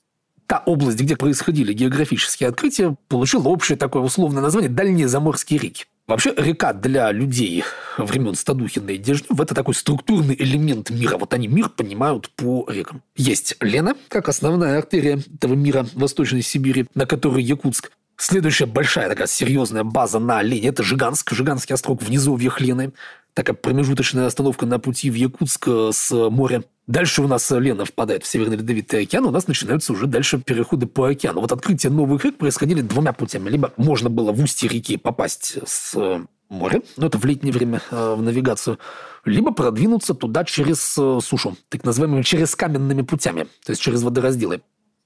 Та 0.47 0.63
область, 0.65 0.99
где 0.99 1.15
происходили 1.15 1.73
географические 1.73 2.49
открытия, 2.49 2.95
получила 3.07 3.49
общее 3.49 3.77
такое 3.77 4.01
условное 4.01 4.41
название 4.41 4.69
«Дальние 4.69 5.07
заморские 5.07 5.59
реки». 5.59 5.85
Вообще, 6.07 6.33
река 6.35 6.73
для 6.73 7.11
людей 7.11 7.63
времен 7.99 8.33
Стадухина 8.33 8.89
и 8.89 8.97
Дежнев– 8.97 9.39
это 9.39 9.53
такой 9.53 9.75
структурный 9.75 10.35
элемент 10.39 10.89
мира. 10.89 11.17
Вот 11.17 11.35
они 11.35 11.47
мир 11.47 11.69
понимают 11.69 12.31
по 12.31 12.65
рекам. 12.67 13.03
Есть 13.15 13.57
Лена, 13.59 13.95
как 14.07 14.27
основная 14.27 14.79
артерия 14.79 15.19
этого 15.35 15.53
мира 15.53 15.85
Восточной 15.93 16.41
Сибири, 16.41 16.87
на 16.95 17.05
которой 17.05 17.43
Якутск. 17.43 17.91
Следующая 18.21 18.65
большая 18.65 19.07
такая 19.07 19.27
серьезная 19.27 19.85
база 19.85 20.19
на 20.19 20.41
Лене– 20.41 20.67
это 20.69 20.83
Жиганск, 20.83 21.31
Жиганский 21.31 21.73
острог 21.73 22.03
в 22.03 22.09
низовьях 22.09 22.59
Лены. 22.59 22.91
Такая 23.33 23.55
промежуточная 23.55 24.25
остановка 24.25 24.65
на 24.65 24.77
пути 24.77 25.09
в 25.09 25.13
Якутск 25.13 25.69
э, 25.69 25.91
с 25.93 26.29
моря. 26.29 26.65
Дальше 26.85 27.21
у 27.21 27.29
нас 27.29 27.49
Лена 27.49 27.85
впадает 27.85 28.25
в 28.25 28.27
Северный 28.27 28.57
Ледовитый 28.57 29.03
океан, 29.03 29.25
у 29.25 29.31
нас 29.31 29.47
начинаются 29.47 29.93
уже 29.93 30.05
дальше 30.05 30.37
переходы 30.37 30.85
по 30.85 31.07
океану. 31.07 31.39
Вот 31.39 31.53
открытие 31.53 31.93
новых 31.93 32.25
рек 32.25 32.37
происходили 32.37 32.81
двумя 32.81 33.13
путями. 33.13 33.49
Либо 33.49 33.71
можно 33.77 34.09
было 34.09 34.33
в 34.33 34.43
устье 34.43 34.67
реки 34.67 34.97
попасть 34.97 35.57
с 35.65 35.93
э, 35.95 36.19
моря, 36.49 36.81
но 36.97 37.07
это 37.07 37.17
в 37.17 37.23
летнее 37.23 37.53
время 37.53 37.81
э, 37.89 38.15
в 38.15 38.21
навигацию, 38.21 38.79
либо 39.23 39.53
продвинуться 39.53 40.13
туда 40.13 40.43
через 40.43 40.81
сушу, 41.23 41.55
так 41.69 41.85
называемыми 41.85 42.23
через 42.23 42.53
каменными 42.53 43.03
путями, 43.03 43.47
то 43.63 43.69
есть 43.69 43.81
через 43.81 44.03
водоразделы. 44.03 44.59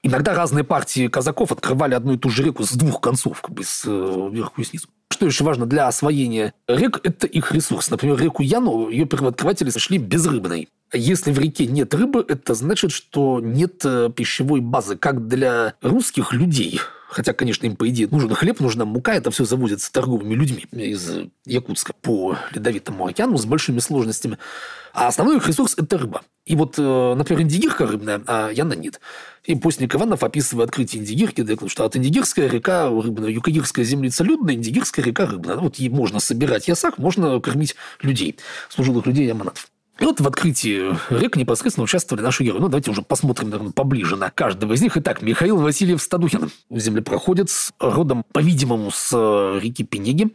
Иногда 0.04 0.34
разные 0.34 0.64
партии 0.64 1.08
казаков 1.08 1.50
открывали 1.50 1.94
одну 1.94 2.12
и 2.12 2.18
ту 2.18 2.28
же 2.28 2.42
реку 2.42 2.62
с 2.64 2.72
двух 2.72 3.00
концов, 3.00 3.40
как 3.40 3.52
бы 3.54 3.64
с 3.64 3.84
э, 3.86 4.28
верху 4.30 4.60
и 4.60 4.64
снизу. 4.64 4.86
Что 5.10 5.24
еще 5.24 5.44
важно 5.44 5.64
для 5.64 5.88
освоения 5.88 6.52
рек, 6.68 7.00
это 7.04 7.26
их 7.26 7.52
ресурс. 7.52 7.90
Например, 7.90 8.20
реку 8.20 8.42
Яну 8.42 8.90
ее 8.90 9.06
первооткрыватели 9.06 9.70
сошли 9.70 9.96
безрыбной. 9.96 10.68
Если 10.92 11.32
в 11.32 11.38
реке 11.38 11.66
нет 11.66 11.94
рыбы, 11.94 12.22
это 12.28 12.52
значит, 12.52 12.92
что 12.92 13.40
нет 13.40 13.80
э, 13.86 14.10
пищевой 14.14 14.60
базы, 14.60 14.98
как 14.98 15.26
для 15.26 15.72
русских 15.80 16.34
людей. 16.34 16.80
Хотя, 17.14 17.32
конечно, 17.32 17.64
им, 17.64 17.76
по 17.76 17.88
идее, 17.88 18.08
нужен 18.10 18.34
хлеб, 18.34 18.58
нужна 18.58 18.84
мука. 18.84 19.14
Это 19.14 19.30
все 19.30 19.44
завозится 19.44 19.92
торговыми 19.92 20.34
людьми 20.34 20.64
из 20.72 21.08
Якутска 21.46 21.92
по 21.92 22.36
Ледовитому 22.50 23.06
океану 23.06 23.38
с 23.38 23.44
большими 23.44 23.78
сложностями. 23.78 24.36
А 24.92 25.06
основной 25.06 25.36
их 25.36 25.46
ресурс– 25.46 25.74
это 25.78 25.96
рыба. 25.96 26.22
И 26.44 26.56
вот, 26.56 26.74
э, 26.76 27.14
например, 27.14 27.42
индигирка 27.42 27.86
рыбная, 27.86 28.20
а 28.26 28.50
Яна 28.50 28.72
нет. 28.72 29.00
И 29.44 29.54
постник 29.54 29.94
Иванов, 29.94 30.24
описывая 30.24 30.64
открытие 30.64 31.02
индигирки, 31.02 31.42
говорит, 31.42 31.70
что 31.70 31.84
от 31.84 31.94
индигирская 31.94 32.48
река 32.48 32.88
рыбная, 32.88 33.30
юкагирская 33.30 33.84
землица 33.84 34.24
людная, 34.24 34.56
индигирская 34.56 35.04
река 35.04 35.26
рыбная. 35.26 35.56
Вот 35.56 35.76
ей 35.76 35.90
можно 35.90 36.18
собирать 36.18 36.66
ясак, 36.66 36.98
можно 36.98 37.40
кормить 37.40 37.76
людей, 38.02 38.36
служилых 38.68 39.06
людей 39.06 39.28
яманатов. 39.28 39.68
И 40.00 40.04
вот 40.04 40.20
в 40.20 40.26
открытии 40.26 40.96
рек 41.10 41.36
непосредственно 41.36 41.84
участвовали 41.84 42.22
наши 42.22 42.42
герои. 42.42 42.60
Ну, 42.60 42.68
давайте 42.68 42.90
уже 42.90 43.02
посмотрим, 43.02 43.50
наверное, 43.50 43.72
поближе 43.72 44.16
на 44.16 44.30
каждого 44.30 44.72
из 44.72 44.82
них. 44.82 44.96
Итак, 44.96 45.22
Михаил 45.22 45.58
Васильев 45.58 46.02
Стадухин, 46.02 46.50
землепроходец, 46.70 47.72
родом, 47.78 48.24
по-видимому, 48.32 48.90
с 48.90 49.10
э, 49.12 49.60
реки 49.60 49.84
Пенеги 49.84 50.34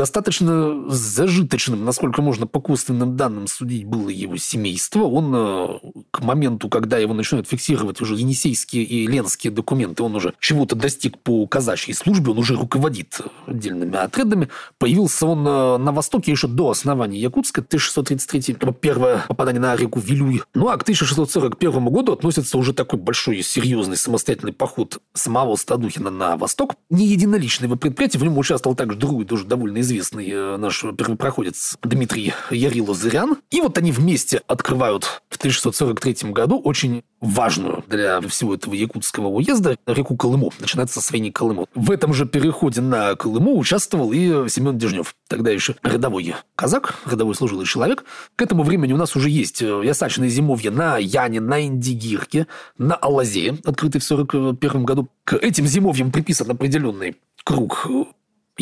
достаточно 0.00 0.88
зажиточным, 0.88 1.84
насколько 1.84 2.22
можно 2.22 2.46
по 2.46 2.58
косвенным 2.58 3.16
данным 3.16 3.46
судить, 3.46 3.84
было 3.84 4.08
его 4.08 4.38
семейство. 4.38 5.00
Он 5.00 5.30
э, 5.34 5.68
к 6.10 6.20
моменту, 6.22 6.70
когда 6.70 6.96
его 6.96 7.12
начинают 7.12 7.46
фиксировать 7.46 8.00
уже 8.00 8.14
енисейские 8.14 8.82
и 8.82 9.06
ленские 9.06 9.50
документы, 9.52 10.02
он 10.02 10.16
уже 10.16 10.32
чего-то 10.40 10.74
достиг 10.74 11.18
по 11.18 11.46
казачьей 11.46 11.94
службе, 11.94 12.30
он 12.30 12.38
уже 12.38 12.56
руководит 12.56 13.20
отдельными 13.46 13.94
отрядами. 13.94 14.48
Появился 14.78 15.26
он 15.26 15.46
э, 15.46 15.76
на 15.76 15.92
востоке 15.92 16.30
еще 16.30 16.48
до 16.48 16.70
основания 16.70 17.20
Якутска, 17.20 17.60
1633 17.60 18.72
первое 18.80 19.26
попадание 19.28 19.60
на 19.60 19.76
реку 19.76 20.00
Вилюй. 20.00 20.40
Ну 20.54 20.68
а 20.68 20.78
к 20.78 20.82
1641 20.82 21.84
году 21.90 22.12
относится 22.12 22.56
уже 22.56 22.72
такой 22.72 22.98
большой 22.98 23.42
серьезный 23.42 23.98
самостоятельный 23.98 24.54
поход 24.54 25.02
самого 25.12 25.56
Стадухина 25.56 26.08
на 26.08 26.38
восток. 26.38 26.76
Не 26.88 27.06
единоличное 27.06 27.66
его 27.66 27.76
предприятие, 27.76 28.18
в 28.18 28.24
нем 28.24 28.38
участвовал 28.38 28.74
также 28.74 28.96
другой, 28.96 29.26
тоже 29.26 29.44
довольно 29.44 29.80
известный 29.80 29.89
э, 29.98 30.56
наш 30.56 30.82
первопроходец 30.82 31.76
Дмитрий 31.82 32.32
Ярило-Зырян. 32.50 33.38
И 33.50 33.60
вот 33.60 33.78
они 33.78 33.92
вместе 33.92 34.42
открывают 34.46 35.22
в 35.28 35.36
1643 35.36 36.30
году 36.30 36.58
очень 36.58 37.02
важную 37.20 37.84
для 37.86 38.20
всего 38.22 38.54
этого 38.54 38.74
якутского 38.74 39.28
уезда 39.28 39.76
реку 39.86 40.16
Колыму. 40.16 40.52
Начинается 40.58 41.00
с 41.00 41.10
войны 41.10 41.30
Колыму. 41.30 41.68
В 41.74 41.90
этом 41.90 42.14
же 42.14 42.26
переходе 42.26 42.80
на 42.80 43.14
Колыму 43.14 43.58
участвовал 43.58 44.12
и 44.12 44.48
Семен 44.48 44.78
Дежнев, 44.78 45.14
тогда 45.28 45.50
еще 45.50 45.76
рядовой 45.82 46.34
казак, 46.56 46.94
рядовой 47.06 47.34
служилый 47.34 47.66
человек. 47.66 48.04
К 48.36 48.42
этому 48.42 48.62
времени 48.62 48.92
у 48.92 48.96
нас 48.96 49.16
уже 49.16 49.30
есть 49.30 49.62
э, 49.62 49.82
ясачные 49.84 50.30
зимовья 50.30 50.70
на 50.70 50.98
Яне, 50.98 51.40
на 51.40 51.64
Индигирке, 51.64 52.46
на 52.78 52.94
Алазее, 52.94 53.58
открытый 53.64 54.00
в 54.00 54.10
1941 54.10 54.84
году. 54.84 55.08
К 55.24 55.36
этим 55.36 55.66
зимовьям 55.66 56.10
приписан 56.10 56.50
определенный 56.50 57.16
круг 57.44 57.88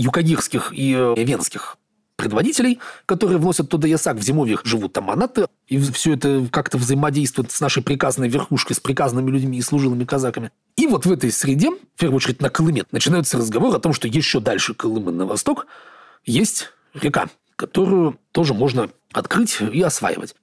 юкагирских 0.01 0.73
и 0.73 0.95
э, 0.95 1.15
венских 1.17 1.79
предводителей, 2.17 2.81
которые 3.07 3.39
вносят 3.39 3.69
туда 3.69 3.87
ясак, 3.87 4.17
в 4.17 4.23
зимовьях 4.23 4.65
живут 4.65 4.93
там 4.93 5.05
манаты, 5.05 5.47
и 5.69 5.79
все 5.79 6.15
это 6.15 6.49
как-то 6.51 6.77
взаимодействует 6.77 7.53
с 7.53 7.61
нашей 7.61 7.83
приказной 7.83 8.29
верхушкой, 8.29 8.75
с 8.75 8.81
приказными 8.81 9.31
людьми 9.31 9.59
и 9.59 9.63
служилыми 9.63 10.05
казаками. 10.05 10.51
И 10.77 10.89
вот 10.89 11.07
в 11.07 11.13
этой 11.13 11.31
среде, 11.31 11.71
в 11.71 11.99
первую 11.99 12.17
очередь 12.17 12.43
на 12.43 12.51
Колыме, 12.51 12.85
начинается 12.91 13.39
разговор 13.39 13.75
о 13.75 13.79
том, 13.79 13.93
что 13.93 14.09
еще 14.09 14.41
дальше 14.41 14.75
Колымы 14.75 15.13
на 15.13 15.27
восток 15.27 15.67
есть 16.25 16.73
река, 16.93 17.29
которую 17.55 18.19
тоже 18.33 18.53
можно 18.53 18.91
открыть 19.13 19.61
и 19.61 19.81
осваивать. 19.81 20.35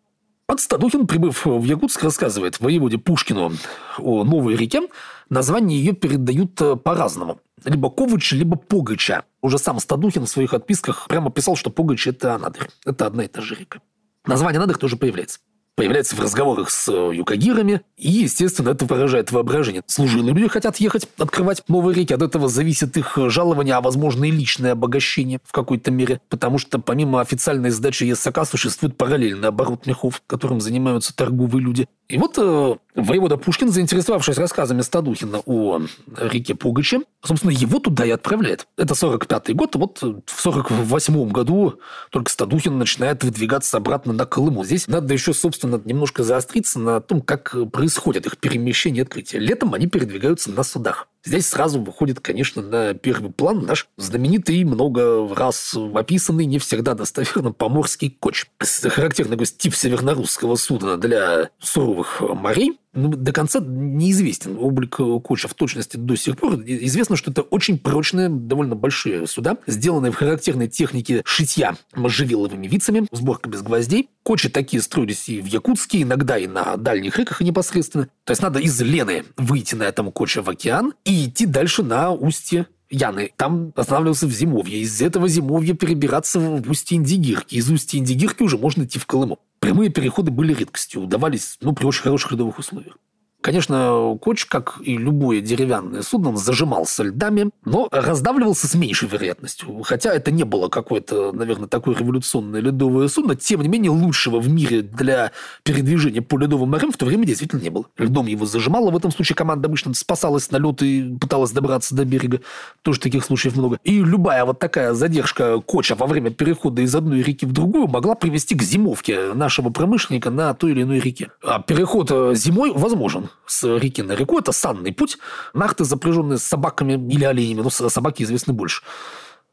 Подстадухин, 0.47 1.07
прибыв 1.07 1.45
в 1.45 1.63
Якутск, 1.63 2.03
рассказывает 2.03 2.59
воеводе 2.59 2.97
Пушкину 2.99 3.51
о 3.97 4.23
новой 4.23 4.55
реке. 4.55 4.81
Название 5.29 5.79
ее 5.79 5.93
передают 5.93 6.61
э, 6.61 6.75
по-разному. 6.75 7.39
Либо 7.63 7.89
Ковыч, 7.89 8.33
либо 8.33 8.57
Пугача. 8.57 9.23
Уже 9.41 9.57
сам 9.57 9.79
Стадухин 9.79 10.25
в 10.25 10.29
своих 10.29 10.53
отписках 10.53 11.07
прямо 11.07 11.31
писал, 11.31 11.55
что 11.55 11.69
Пугач– 11.69 12.05
это 12.07 12.35
Анадырь. 12.35 12.69
Это 12.85 13.05
одна 13.05 13.23
и 13.23 13.27
та 13.27 13.41
же 13.41 13.55
река. 13.55 13.79
Название 14.25 14.57
Анадырь 14.57 14.77
тоже 14.77 14.97
появляется 14.97 15.39
появляется 15.75 16.15
в 16.15 16.19
разговорах 16.19 16.69
с 16.69 16.87
э, 16.87 17.15
юкагирами, 17.15 17.81
и, 17.97 18.09
естественно, 18.09 18.69
это 18.69 18.85
выражает 18.85 19.31
воображение. 19.31 19.83
Служилые 19.87 20.33
люди 20.33 20.47
хотят 20.47 20.77
ехать, 20.77 21.07
открывать 21.17 21.63
новые 21.67 21.95
реки, 21.95 22.13
от 22.13 22.21
этого 22.21 22.47
зависит 22.47 22.95
их 22.97 23.17
жалование, 23.27 23.75
а, 23.75 23.81
возможно, 23.81 24.25
и 24.25 24.31
личное 24.31 24.71
обогащение 24.71 25.39
в 25.43 25.51
какой-то 25.51 25.91
мере, 25.91 26.21
потому 26.29 26.57
что 26.57 26.79
помимо 26.79 27.21
официальной 27.21 27.71
сдачи 27.71 28.05
ЕСК 28.05 28.45
существует 28.49 28.97
параллельный 28.97 29.49
оборот 29.49 29.85
мехов, 29.85 30.21
которым 30.27 30.61
занимаются 30.61 31.15
торговые 31.15 31.61
люди. 31.61 31.87
И 32.07 32.17
вот 32.19 32.37
э, 32.37 32.75
воевода 32.93 33.37
Пушкин, 33.37 33.71
заинтересовавшись 33.71 34.37
рассказами 34.37 34.81
Стадухина 34.81 35.41
о 35.45 35.81
реке 36.17 36.53
Пугаче, 36.53 37.01
собственно, 37.23 37.51
его 37.51 37.79
туда 37.79 38.05
и 38.05 38.11
отправляет. 38.11 38.67
Это 38.77 38.93
45-й 38.93 39.53
год, 39.53 39.75
вот 39.75 40.01
в 40.01 40.45
48-м 40.45 41.29
году 41.29 41.79
только 42.11 42.29
Стадухин 42.31 42.77
начинает 42.77 43.23
выдвигаться 43.23 43.77
обратно 43.77 44.13
на 44.13 44.25
Колыму. 44.25 44.63
Здесь 44.63 44.87
надо 44.87 45.13
еще, 45.13 45.33
собственно, 45.33 45.81
немножко 45.83 46.23
заостриться 46.23 46.79
на 46.79 47.01
том, 47.01 47.21
как 47.21 47.55
происходит 47.71 48.27
их 48.27 48.37
перемещение 48.37 48.99
и 48.99 49.05
открытие. 49.05 49.41
Летом 49.41 49.73
они 49.73 49.87
передвигаются 49.87 50.51
на 50.51 50.63
судах. 50.63 51.07
Здесь 51.25 51.47
сразу 51.47 51.81
выходит, 51.81 52.19
конечно, 52.19 52.61
на 52.61 52.93
первый 52.93 53.31
план 53.31 53.65
наш 53.65 53.87
знаменитый, 53.97 54.63
много 54.63 55.33
раз 55.33 55.75
описанный, 55.93 56.45
не 56.45 56.59
всегда 56.59 56.93
достоверно 56.93 57.51
поморский 57.51 58.11
коч. 58.11 58.45
Характерный 58.59 59.37
тип 59.45 59.73
севернорусского 59.73 60.55
судна 60.55 60.97
для 60.97 61.49
суровых 61.59 62.21
морей. 62.21 62.77
Ну, 62.95 63.09
до 63.09 63.31
конца 63.31 63.59
неизвестен 63.59 64.57
облик 64.57 64.95
Коча 65.23 65.47
в 65.47 65.53
точности 65.53 65.97
до 65.97 66.15
сих 66.15 66.37
пор. 66.37 66.61
Известно, 66.65 67.15
что 67.15 67.31
это 67.31 67.41
очень 67.41 67.77
прочные, 67.77 68.29
довольно 68.29 68.75
большие 68.75 69.27
суда, 69.27 69.57
сделанные 69.67 70.11
в 70.11 70.15
характерной 70.15 70.67
технике 70.67 71.21
шитья 71.25 71.75
можжевеловыми 71.93 72.67
вицами, 72.67 73.07
сборка 73.11 73.49
без 73.49 73.61
гвоздей. 73.61 74.09
Кочи 74.23 74.49
такие 74.49 74.81
строились 74.81 75.29
и 75.29 75.41
в 75.41 75.45
Якутске, 75.45 76.01
иногда 76.01 76.37
и 76.37 76.47
на 76.47 76.77
дальних 76.77 77.19
реках 77.19 77.41
непосредственно. 77.41 78.07
То 78.23 78.31
есть 78.31 78.41
надо 78.41 78.59
из 78.59 78.81
Лены 78.81 79.23
выйти 79.37 79.75
на 79.75 79.83
этом 79.83 80.11
Коче 80.11 80.41
в 80.41 80.49
океан 80.49 80.93
и 81.03 81.25
идти 81.25 81.45
дальше 81.45 81.83
на 81.83 82.11
устье 82.11 82.67
Яны. 82.89 83.31
Там 83.35 83.73
останавливался 83.75 84.27
в 84.27 84.31
зимовье. 84.31 84.79
Из 84.79 85.01
этого 85.01 85.27
зимовья 85.27 85.73
перебираться 85.73 86.39
в 86.39 86.69
устье 86.69 86.97
Индигирки. 86.97 87.55
Из 87.55 87.69
устья 87.69 87.97
Индигирки 87.97 88.43
уже 88.43 88.57
можно 88.57 88.83
идти 88.83 88.99
в 88.99 89.05
Колыму. 89.05 89.39
Прямые 89.59 89.89
переходы 89.89 90.31
были 90.31 90.53
редкостью, 90.53 91.01
удавались 91.01 91.57
ну, 91.61 91.73
при 91.73 91.85
очень 91.85 92.03
хороших 92.03 92.33
рядовых 92.33 92.59
условиях. 92.59 92.97
Конечно, 93.45 94.17
коч, 94.19 94.45
как 94.45 94.79
и 94.81 94.97
любое 94.97 95.39
деревянное 95.39 96.01
судно, 96.01 96.35
зажимался 96.35 97.03
льдами, 97.03 97.51
но 97.63 97.87
раздавливался 97.91 98.67
с 98.67 98.73
меньшей 98.73 99.07
вероятностью. 99.07 99.83
Хотя 99.83 100.11
это 100.15 100.31
не 100.31 100.43
было 100.43 100.67
какое-то, 100.67 101.31
наверное, 101.31 101.67
такое 101.67 101.95
революционное 101.95 102.59
ледовое 102.59 103.07
судно, 103.07 103.35
тем 103.35 103.61
не 103.61 103.67
менее 103.67 103.91
лучшего 103.91 104.39
в 104.39 104.49
мире 104.49 104.81
для 104.81 105.31
передвижения 105.61 106.23
по 106.23 106.39
ледовым 106.39 106.71
морям 106.71 106.91
в 106.91 106.97
то 106.97 107.05
время 107.05 107.27
действительно 107.27 107.61
не 107.61 107.69
было. 107.69 107.85
Льдом 107.99 108.25
его 108.25 108.47
зажимало. 108.47 108.89
В 108.89 108.97
этом 108.97 109.11
случае 109.11 109.35
команда 109.35 109.67
обычно 109.67 109.93
спасалась 109.93 110.49
на 110.49 110.57
лед 110.57 110.81
и 110.81 111.15
пыталась 111.21 111.51
добраться 111.51 111.93
до 111.93 112.03
берега. 112.03 112.41
Тоже 112.81 112.99
таких 112.99 113.23
случаев 113.23 113.55
много. 113.55 113.77
И 113.83 114.01
любая 114.01 114.43
вот 114.43 114.57
такая 114.57 114.95
задержка 114.95 115.61
коча 115.61 115.93
во 115.93 116.07
время 116.07 116.31
перехода 116.31 116.81
из 116.81 116.95
одной 116.95 117.21
реки 117.21 117.45
в 117.45 117.51
другую 117.51 117.89
могла 117.89 118.15
привести 118.15 118.55
к 118.55 118.63
зимовке 118.63 119.33
нашего 119.35 119.69
промышленника 119.69 120.31
на 120.31 120.51
той 120.55 120.71
или 120.71 120.81
иной 120.81 120.99
реке. 120.99 121.29
А 121.43 121.61
переход 121.61 122.09
э, 122.09 122.33
зимой 122.33 122.71
возможен 122.71 123.29
с 123.45 123.77
реки 123.77 124.01
на 124.01 124.13
реку. 124.13 124.39
Это 124.39 124.51
санный 124.51 124.93
путь. 124.93 125.17
Нахты, 125.53 125.83
запряженные 125.83 126.37
с 126.37 126.43
собаками 126.43 126.93
или 127.11 127.23
оленями. 127.23 127.61
Но 127.61 127.69
ну, 127.79 127.89
собаки 127.89 128.23
известны 128.23 128.53
больше. 128.53 128.83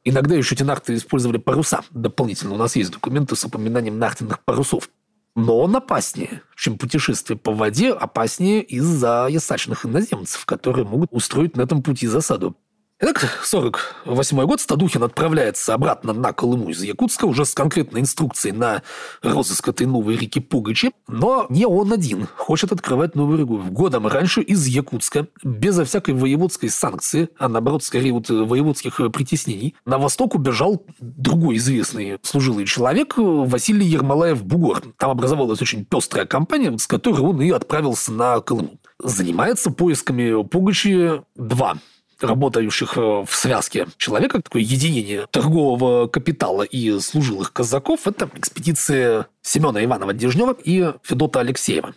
Иногда 0.04 0.34
еще 0.34 0.54
эти 0.54 0.62
нахты 0.62 0.94
использовали 0.94 1.38
паруса 1.38 1.82
дополнительно. 1.90 2.54
У 2.54 2.58
нас 2.58 2.74
есть 2.76 2.90
документы 2.90 3.36
с 3.36 3.44
упоминанием 3.44 3.98
нахтенных 3.98 4.44
парусов. 4.44 4.88
Но 5.34 5.60
он 5.60 5.74
опаснее, 5.76 6.42
чем 6.56 6.76
путешествие 6.76 7.38
по 7.38 7.52
воде, 7.52 7.92
опаснее 7.92 8.62
из-за 8.62 9.28
ясачных 9.30 9.86
иноземцев, 9.86 10.44
которые 10.44 10.84
могут 10.84 11.10
устроить 11.12 11.56
на 11.56 11.62
этом 11.62 11.82
пути 11.82 12.06
засаду. 12.06 12.56
Итак, 13.04 13.40
48 13.42 14.47
год, 14.47 14.61
Стадухин 14.61 15.02
отправляется 15.02 15.75
обратно 15.75 16.12
на 16.12 16.32
Колыму 16.32 16.68
из 16.68 16.85
Якутска 16.85 17.25
уже 17.25 17.44
с 17.44 17.52
конкретной 17.52 18.02
инструкцией 18.02 18.54
на 18.54 18.85
розыск 19.23 19.66
этой 19.66 19.88
новой 19.88 20.16
реки 20.16 20.38
Пугачи, 20.38 20.92
но 21.09 21.47
не 21.49 21.66
он 21.66 21.92
один 21.92 22.28
хочет 22.37 22.71
открывать 22.71 23.16
новую 23.16 23.40
реку. 23.40 23.59
Годом 23.59 24.06
раньше 24.06 24.40
из 24.40 24.64
Якутска, 24.68 25.26
безо 25.42 25.85
всякой 25.85 26.14
воеводской 26.14 26.71
санкции, 26.71 27.28
а 27.38 27.49
наоборот, 27.49 27.82
скорее 27.82 28.12
вот 28.12 28.28
воеводских 28.28 29.00
притеснений, 29.12 29.75
на 29.85 29.99
восток 29.99 30.37
убежал 30.37 30.87
другой 31.00 31.56
известный 31.56 32.21
служилый 32.23 32.66
человек 32.66 33.14
Василий 33.16 33.92
Ермолаев-Бугор. 33.97 34.94
Там 34.97 35.11
образовалась 35.11 35.61
очень 35.61 35.85
пестрая 35.85 36.25
компания, 36.25 36.78
с 36.78 36.87
которой 36.87 37.18
он 37.23 37.42
и 37.42 37.50
отправился 37.50 38.12
на 38.12 38.38
Колыму. 38.38 38.78
Занимается 39.00 39.73
поисками 39.73 40.44
Пугачи 40.44 41.21
два 41.35 41.78
работающих 42.23 42.97
э, 42.97 43.00
в 43.00 43.31
связке 43.31 43.87
человека, 43.97 44.41
такое 44.41 44.62
единение 44.62 45.26
торгового 45.31 46.07
капитала 46.09 46.62
и 46.62 46.99
служилых 47.00 47.52
казаков, 47.52 48.07
это 48.07 48.31
экспедиция 48.35 49.26
Семена 49.43 49.85
Иванова 49.85 50.12
Дежнева 50.12 50.57
и 50.64 50.93
Федота 51.02 51.41
Алексеева. 51.41 51.95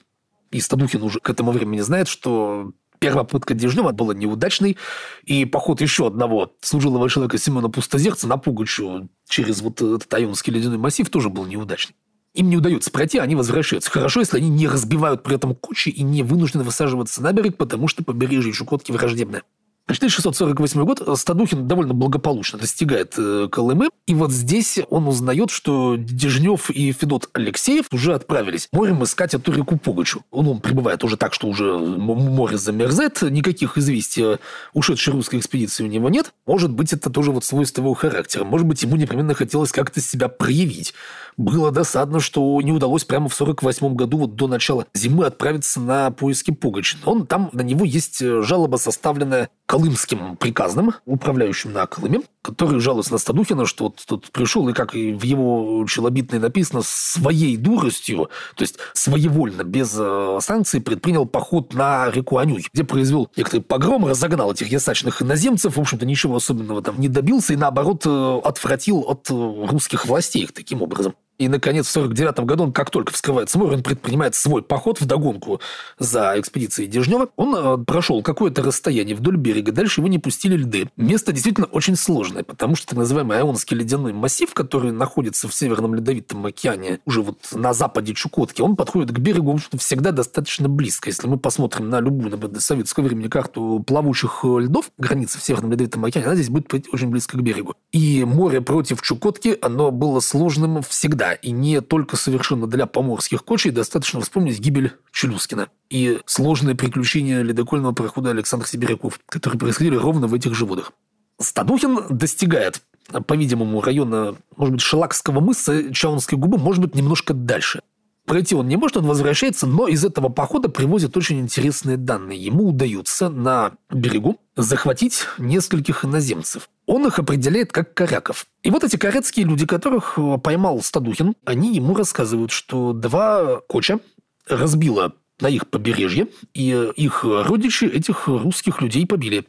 И 0.51 0.59
Стадухин 0.59 1.03
уже 1.03 1.19
к 1.19 1.29
этому 1.29 1.51
времени 1.51 1.81
знает, 1.81 2.07
что 2.07 2.71
Первая 2.99 3.23
попытка 3.23 3.53
Дежнева 3.53 3.91
была 3.91 4.13
неудачной, 4.13 4.77
и 5.25 5.45
поход 5.45 5.81
еще 5.81 6.07
одного 6.07 6.53
служилого 6.61 7.09
человека 7.09 7.37
Семена 7.37 7.69
Пустозерца 7.69 8.27
на 8.27 8.37
Пугачу 8.37 9.09
через 9.27 9.61
вот 9.61 9.81
этот 9.81 10.13
Айонский 10.13 10.53
ледяной 10.53 10.77
массив 10.77 11.09
тоже 11.09 11.29
был 11.29 11.45
неудачный. 11.45 11.95
Им 12.33 12.49
не 12.49 12.57
удается 12.57 12.91
пройти, 12.91 13.17
они 13.17 13.35
возвращаются. 13.35 13.89
Хорошо, 13.89 14.19
если 14.19 14.37
они 14.37 14.49
не 14.49 14.67
разбивают 14.67 15.23
при 15.23 15.35
этом 15.35 15.55
кучи 15.55 15.89
и 15.89 16.03
не 16.03 16.21
вынуждены 16.21 16.63
высаживаться 16.63 17.21
на 17.23 17.31
берег, 17.31 17.57
потому 17.57 17.87
что 17.87 18.03
побережье 18.03 18.51
Чукотки 18.51 18.91
враждебное. 18.91 19.43
1648 19.85 20.83
год 20.83 21.19
Стадухин 21.19 21.67
довольно 21.67 21.93
благополучно 21.93 22.57
достигает 22.57 23.13
э, 23.17 23.47
Колымы, 23.51 23.89
и 24.07 24.15
вот 24.15 24.31
здесь 24.31 24.79
он 24.89 25.07
узнает, 25.07 25.51
что 25.51 25.95
Дежнев 25.95 26.71
и 26.71 26.91
Федот 26.91 27.29
Алексеев 27.33 27.85
уже 27.91 28.15
отправились 28.15 28.67
морем 28.71 29.03
искать 29.03 29.35
эту 29.35 29.51
реку 29.51 29.77
Пугачу. 29.77 30.23
Он, 30.31 30.47
он 30.47 30.59
прибывает 30.59 31.03
уже 31.03 31.17
так, 31.17 31.35
что 31.35 31.47
уже 31.47 31.77
море 31.77 32.57
замерзает, 32.57 33.21
никаких 33.21 33.77
известий 33.77 34.37
ушедшей 34.73 35.13
русской 35.13 35.39
экспедиции 35.39 35.83
у 35.83 35.87
него 35.87 36.09
нет. 36.09 36.33
Может 36.47 36.71
быть, 36.71 36.91
это 36.91 37.11
тоже 37.11 37.31
вот 37.31 37.45
свойство 37.45 37.81
его 37.81 37.93
характера. 37.93 38.43
Может 38.43 38.65
быть, 38.65 38.81
ему 38.81 38.95
непременно 38.95 39.35
хотелось 39.35 39.71
как-то 39.71 40.01
себя 40.01 40.29
проявить. 40.29 40.95
Было 41.37 41.71
досадно, 41.71 42.19
что 42.21 42.59
не 42.61 42.71
удалось 42.71 43.03
прямо 43.03 43.27
в 43.27 43.35
48 43.35 43.93
году, 43.95 44.19
вот 44.19 44.35
до 44.35 44.47
начала 44.47 44.85
зимы, 44.93 45.25
отправиться 45.25 45.81
на 45.81 46.11
поиски 46.11 46.51
Пугача. 46.51 46.97
Он 47.05 47.27
там, 47.27 47.49
на 47.51 47.61
него 47.61 47.85
есть 47.85 48.21
э, 48.21 48.41
жалоба, 48.41 48.77
составленная 48.77 49.49
колымским 49.75 50.37
приказным, 50.37 50.93
управляющим 51.05 51.73
на 51.73 51.85
Колыме, 51.85 52.21
который 52.41 52.79
жалуется 52.79 53.11
на 53.11 53.17
Стадухина, 53.17 53.65
что 53.65 53.85
вот 53.85 54.01
тут 54.07 54.31
пришел, 54.31 54.69
и 54.69 54.73
как 54.73 54.95
и 54.95 55.11
в 55.11 55.23
его 55.23 55.85
челобитной 55.85 56.39
написано, 56.39 56.81
своей 56.81 57.57
дуростью, 57.57 58.29
то 58.55 58.61
есть 58.61 58.77
своевольно, 58.93 59.63
без 59.63 59.93
э, 59.97 60.39
санкций, 60.41 60.79
предпринял 60.79 61.25
поход 61.25 61.73
на 61.73 62.09
реку 62.09 62.37
Анюй, 62.37 62.65
где 62.73 62.85
произвел 62.85 63.29
некоторый 63.35 63.63
погром, 63.63 64.05
разогнал 64.05 64.53
этих 64.53 64.71
ясачных 64.71 65.21
иноземцев, 65.21 65.75
в 65.75 65.81
общем-то, 65.81 66.05
ничего 66.05 66.37
особенного 66.37 66.81
там 66.81 66.97
не 66.97 67.09
добился, 67.09 67.51
и 67.51 67.57
наоборот 67.57 68.03
э, 68.05 68.39
отвратил 68.45 68.99
от 68.99 69.29
русских 69.29 70.05
властей 70.05 70.43
их 70.43 70.53
таким 70.53 70.83
образом. 70.83 71.15
И, 71.37 71.49
наконец, 71.49 71.87
в 71.87 71.91
49 71.91 72.39
году 72.41 72.63
он, 72.63 72.73
как 72.73 72.89
только 72.89 73.11
вскрывается 73.11 73.59
море, 73.59 73.75
он 73.75 73.83
предпринимает 73.83 74.35
свой 74.35 74.61
поход 74.61 75.01
в 75.01 75.05
догонку 75.05 75.59
за 75.99 76.39
экспедицией 76.39 76.87
Дежнева. 76.87 77.29
Он 77.35 77.55
э, 77.55 77.83
прошел 77.83 78.21
какое-то 78.23 78.63
расстояние 78.63 79.15
вдоль 79.15 79.35
берега, 79.35 79.71
дальше 79.73 79.99
его 79.99 80.07
не 80.07 80.19
пустили 80.19 80.55
льды. 80.55 80.89
Место 80.95 81.33
действительно 81.33 81.67
очень 81.67 81.97
сложное, 81.97 82.43
потому 82.43 82.75
что 82.75 82.87
так 82.87 82.99
называемый 82.99 83.39
Ионский 83.39 83.75
ледяной 83.75 84.13
массив, 84.13 84.53
который 84.53 84.91
находится 84.91 85.49
в 85.49 85.53
Северном 85.53 85.95
Ледовитом 85.95 86.45
океане, 86.45 86.99
уже 87.05 87.21
вот 87.21 87.39
на 87.51 87.73
западе 87.73 88.13
Чукотки, 88.13 88.61
он 88.61 88.77
подходит 88.77 89.11
к 89.11 89.19
берегу, 89.19 89.51
общем 89.51 89.77
всегда 89.77 90.11
достаточно 90.11 90.69
близко. 90.69 91.09
Если 91.09 91.27
мы 91.27 91.37
посмотрим 91.37 91.89
на 91.89 91.99
любую, 91.99 92.31
например, 92.31 92.61
советского 92.61 93.05
времени 93.05 93.27
карту 93.27 93.83
плавучих 93.85 94.39
э, 94.43 94.59
льдов, 94.61 94.89
границы 94.97 95.39
в 95.39 95.43
Северном 95.43 95.71
Ледовитом 95.71 96.05
океане, 96.05 96.27
она 96.27 96.35
здесь 96.35 96.49
будет 96.49 96.71
очень 96.93 97.09
близко 97.09 97.37
к 97.37 97.41
берегу. 97.41 97.75
И 97.91 98.23
море 98.23 98.61
против 98.61 99.01
Чукотки, 99.01 99.57
оно 99.61 99.91
было 99.91 100.21
сложным 100.21 100.81
всегда 100.81 101.24
да, 101.25 101.33
и 101.33 101.51
не 101.51 101.81
только 101.81 102.17
совершенно 102.17 102.67
для 102.67 102.85
поморских 102.85 103.43
кочей, 103.43 103.71
достаточно 103.71 104.21
вспомнить 104.21 104.59
гибель 104.59 104.93
Челюскина 105.11 105.69
и 105.89 106.19
сложные 106.25 106.75
приключения 106.75 107.41
ледокольного 107.41 107.93
парохода 107.93 108.29
Александр 108.29 108.67
Сибиряков, 108.67 109.19
которые 109.27 109.59
происходили 109.59 109.95
ровно 109.95 110.27
в 110.27 110.35
этих 110.35 110.53
же 110.53 110.65
водах. 110.65 110.91
Стадухин 111.39 111.99
достигает, 112.11 112.81
по-видимому, 113.27 113.81
района, 113.81 114.35
может 114.55 114.73
быть, 114.73 114.81
Шелакского 114.81 115.39
мыса, 115.39 115.91
Чаунской 115.91 116.37
губы, 116.37 116.59
может 116.59 116.81
быть, 116.83 116.95
немножко 116.95 117.33
дальше. 117.33 117.81
Пройти 118.25 118.53
он 118.55 118.67
не 118.67 118.77
может, 118.77 118.97
он 118.97 119.05
возвращается, 119.05 119.65
но 119.65 119.87
из 119.87 120.05
этого 120.05 120.29
похода 120.29 120.69
привозят 120.69 121.17
очень 121.17 121.39
интересные 121.39 121.97
данные. 121.97 122.39
Ему 122.39 122.69
удается 122.69 123.29
на 123.29 123.73
берегу 123.91 124.39
захватить 124.55 125.25
нескольких 125.37 126.05
иноземцев. 126.05 126.69
Он 126.85 127.05
их 127.07 127.19
определяет 127.19 127.71
как 127.71 127.93
коряков. 127.93 128.45
И 128.63 128.69
вот 128.69 128.83
эти 128.83 128.95
корецкие 128.95 129.45
люди, 129.45 129.65
которых 129.65 130.17
э, 130.17 130.37
поймал 130.37 130.81
Стадухин, 130.81 131.35
они 131.45 131.75
ему 131.75 131.95
рассказывают, 131.95 132.51
что 132.51 132.93
два 132.93 133.59
коча 133.67 133.99
разбило 134.47 135.13
на 135.41 135.47
их 135.47 135.67
побережье, 135.67 136.27
и 136.53 136.69
их 136.95 137.25
родичи 137.25 137.85
этих 137.85 138.27
русских 138.27 138.81
людей 138.81 139.05
побили. 139.05 139.45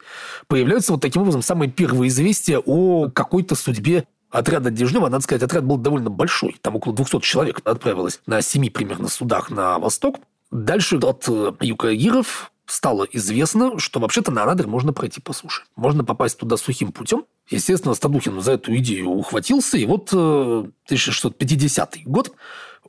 Появляются 0.47 0.91
вот 0.91 1.01
таким 1.01 1.21
образом 1.21 1.41
самые 1.41 1.71
первые 1.71 2.09
известия 2.09 2.59
о 2.59 3.09
какой-то 3.09 3.55
судьбе 3.55 4.05
отряда 4.29 4.69
Дежнева, 4.69 5.07
надо 5.07 5.23
сказать, 5.23 5.43
отряд 5.43 5.63
был 5.63 5.77
довольно 5.77 6.09
большой. 6.09 6.57
Там 6.61 6.75
около 6.75 6.93
200 6.93 7.21
человек 7.21 7.61
отправилось 7.63 8.19
на 8.25 8.41
семи 8.41 8.69
примерно 8.69 9.07
судах 9.07 9.49
на 9.49 9.79
восток. 9.79 10.17
Дальше 10.51 10.97
от 10.97 11.25
э, 11.29 11.53
Юкагиров 11.61 12.51
стало 12.67 13.07
известно, 13.11 13.79
что 13.79 13.99
вообще-то 13.99 14.31
на 14.31 14.43
Анадырь 14.43 14.67
можно 14.67 14.93
пройти 14.93 15.21
по 15.21 15.33
суше. 15.33 15.63
Можно 15.75 16.03
попасть 16.03 16.37
туда 16.37 16.57
сухим 16.57 16.91
путем. 16.91 17.25
Естественно, 17.49 17.93
Стадухин 17.93 18.41
за 18.41 18.53
эту 18.53 18.75
идею 18.77 19.09
ухватился, 19.09 19.77
и 19.77 19.85
вот 19.85 20.13
1650 20.13 21.95
э, 21.95 21.99
год 22.05 22.33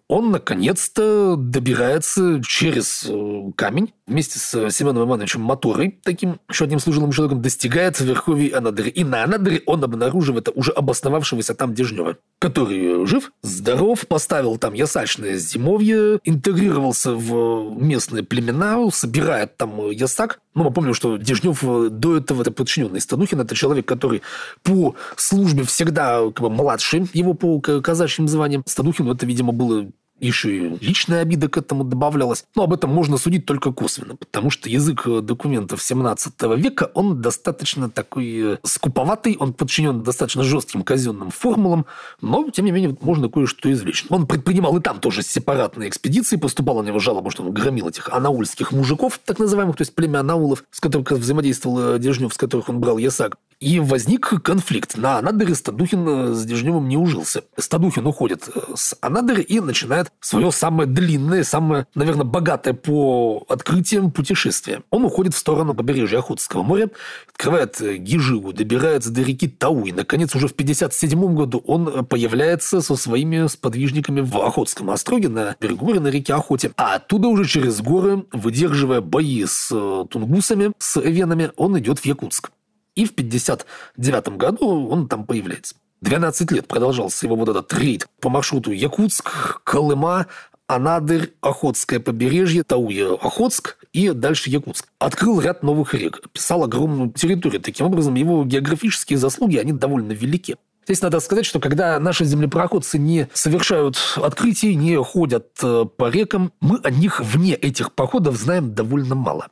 он 0.09 0.31
наконец-то 0.31 1.37
добирается 1.37 2.40
через 2.42 3.05
э, 3.07 3.53
камень 3.55 3.92
вместе 4.07 4.38
с 4.38 4.71
Семеном 4.71 5.07
Ивановичем 5.07 5.42
Моторой, 5.42 6.01
таким 6.03 6.40
еще 6.49 6.64
одним 6.64 6.81
служилым 6.81 7.12
человеком, 7.12 7.42
достигает 7.42 8.01
верховий 8.01 8.49
Анадыря. 8.49 8.88
И 8.88 9.05
на 9.05 9.23
Анадыре 9.23 9.62
он 9.66 9.85
обнаруживает 9.85 10.49
уже 10.55 10.73
обосновавшегося 10.73 11.55
там 11.55 11.75
Дежнева, 11.75 12.16
который 12.38 13.07
жив, 13.07 13.33
здоров, 13.42 14.07
поставил 14.07 14.57
там 14.57 14.73
ясачное 14.73 15.37
зимовье, 15.37 16.21
интегрировался 16.25 17.12
в 17.12 17.77
местные 17.79 18.25
племена, 18.25 18.90
собирает 18.90 19.59
там 19.59 19.90
ясак. 19.90 20.40
Ну, 20.55 20.64
мы 20.64 20.73
помним, 20.73 20.94
что 20.94 21.18
Дежнев 21.18 21.62
до 21.62 22.16
этого 22.16 22.40
это 22.40 22.51
подчиненный 22.51 23.01
Станухин, 23.01 23.40
это 23.40 23.55
человек, 23.55 23.87
который 23.87 24.23
по 24.62 24.97
службе 25.16 25.64
всегда 25.64 26.21
как 26.31 26.40
бы, 26.40 26.51
младший 26.51 27.09
его 27.12 27.35
по 27.35 27.61
казачьим 27.61 28.27
званиям. 28.27 28.62
Станухину 28.66 29.14
это, 29.14 29.27
видимо, 29.27 29.53
было 29.53 29.87
еще 30.20 30.57
и 30.57 30.78
личная 30.85 31.22
обида 31.22 31.48
к 31.48 31.57
этому 31.57 31.85
добавлялась. 31.85 32.44
Но 32.54 32.64
об 32.64 32.72
этом 32.72 32.90
можно 32.90 33.16
судить 33.16 33.46
только 33.46 33.72
косвенно, 33.72 34.16
потому 34.16 34.50
что 34.50 34.68
язык 34.68 35.07
документов 35.22 35.83
17 35.83 36.35
века, 36.57 36.90
он 36.94 37.20
достаточно 37.20 37.90
такой 37.90 38.54
э, 38.54 38.59
скуповатый, 38.62 39.37
он 39.38 39.52
подчинен 39.52 40.02
достаточно 40.02 40.42
жестким 40.42 40.83
казенным 40.83 41.31
формулам, 41.31 41.87
но, 42.20 42.48
тем 42.50 42.64
не 42.64 42.72
менее, 42.72 42.96
можно 43.00 43.28
кое-что 43.28 43.70
извлечь. 43.72 44.04
Он 44.09 44.26
предпринимал 44.26 44.76
и 44.76 44.81
там 44.81 45.00
тоже 45.00 45.22
сепаратные 45.22 45.88
экспедиции, 45.88 46.37
поступала 46.37 46.83
на 46.83 46.88
него 46.88 46.98
жалоба, 46.98 47.31
что 47.31 47.42
он 47.42 47.52
громил 47.52 47.88
этих 47.88 48.09
анаульских 48.09 48.72
мужиков, 48.72 49.20
так 49.24 49.38
называемых, 49.38 49.76
то 49.76 49.83
есть 49.83 49.94
племя 49.94 50.20
анаулов, 50.20 50.64
с 50.70 50.81
которыми 50.81 51.18
взаимодействовал 51.18 51.94
э, 51.94 51.98
Дежнев, 51.98 52.35
с 52.35 52.37
которых 52.37 52.68
он 52.68 52.81
брал 52.81 52.98
ясак. 52.98 53.37
И 53.61 53.81
возник 53.81 54.40
конфликт. 54.42 54.97
На 54.97 55.18
Анадыре 55.18 55.57
Стадухин 55.57 56.09
э, 56.09 56.33
с 56.33 56.44
Дежневым 56.44 56.87
не 56.87 56.97
ужился. 56.97 57.42
Стадухин 57.57 58.07
уходит 58.07 58.49
с 58.77 58.97
Анадыря 59.01 59.42
и 59.42 59.59
начинает 59.59 60.12
свое 60.21 60.53
самое 60.53 60.88
длинное, 60.88 61.42
самое, 61.42 61.88
наверное, 61.97 62.25
богатое 62.25 62.75
по 62.75 63.44
открытиям 63.49 64.12
путешествие. 64.12 64.83
Он 64.90 65.05
уходит 65.05 65.35
в 65.35 65.38
сторону 65.38 65.75
побережья 65.75 66.21
Охотского 66.21 66.62
моря, 66.62 66.88
открывает 67.29 67.81
э, 67.81 67.97
Гижигу, 67.97 68.53
добирается 68.53 69.11
до 69.11 69.23
реки 69.23 69.49
Тау, 69.49 69.87
и, 69.87 69.92
наконец, 69.92 70.37
уже 70.37 70.47
в 70.47 70.55
57 70.55 71.35
году 71.35 71.59
он 71.66 71.88
э, 71.88 72.03
появляется 72.05 72.81
со 72.81 72.94
своими 72.94 73.49
сподвижниками 73.49 74.21
в 74.21 74.37
Охотском 74.38 74.90
остроге 74.90 75.29
на 75.29 75.57
берегу 75.61 75.87
моря 75.87 75.99
на 75.99 76.09
реке 76.09 76.35
Охоте. 76.35 76.71
А 76.77 76.94
оттуда 76.94 77.27
уже 77.27 77.44
через 77.44 77.81
горы, 77.81 78.25
выдерживая 78.33 79.01
бои 79.01 79.44
с 79.44 79.68
э, 79.73 80.05
тунгусами, 80.09 80.73
с 80.79 81.01
венами, 81.01 81.51
он 81.57 81.77
идет 81.77 81.99
в 81.99 82.07
Якутск. 82.07 82.53
И 82.98 83.04
в 83.04 83.14
59 83.14 84.37
году 84.37 84.88
он 84.88 85.06
там 85.06 85.24
появляется. 85.24 85.76
12 86.00 86.50
лет 86.50 86.66
продолжался 86.66 87.26
его 87.26 87.37
вот 87.37 87.48
этот 87.48 87.72
рейд 87.72 88.08
по 88.20 88.28
маршруту 88.28 88.72
Якутск, 88.72 89.62
Колыма, 89.62 90.26
Анадырь, 90.66 91.32
Охотское 91.40 92.00
побережье, 92.00 92.64
Тауя, 92.64 93.12
Охотск 93.12 93.76
и 93.92 94.11
дальше 94.11 94.50
Якутск. 94.50 94.88
Открыл 94.98 95.40
ряд 95.40 95.62
новых 95.62 95.94
рек, 95.94 96.22
писал 96.32 96.64
огромную 96.64 97.12
территорию. 97.12 97.61
Таким 97.61 97.87
образом, 97.87 98.16
его 98.16 98.44
географические 98.44 99.16
заслуги, 99.16 99.58
они 99.58 99.70
довольно 99.70 100.11
велики. 100.11 100.56
Здесь 100.84 101.00
надо 101.00 101.20
сказать, 101.20 101.46
что 101.46 101.61
когда 101.61 102.00
наши 102.00 102.24
землепроходцы 102.24 102.98
не 102.98 103.28
совершают 103.32 103.96
открытий, 104.16 104.74
не 104.74 104.96
ходят 104.96 105.50
э, 105.62 105.84
по 105.84 106.11
рекам, 106.11 106.52
мы 106.61 106.80
о 106.82 106.90
них 106.90 107.20
вне 107.20 107.54
этих 107.54 107.92
походов 107.92 108.37
знаем 108.37 108.74
довольно 108.74 109.14
мало. 109.14 109.46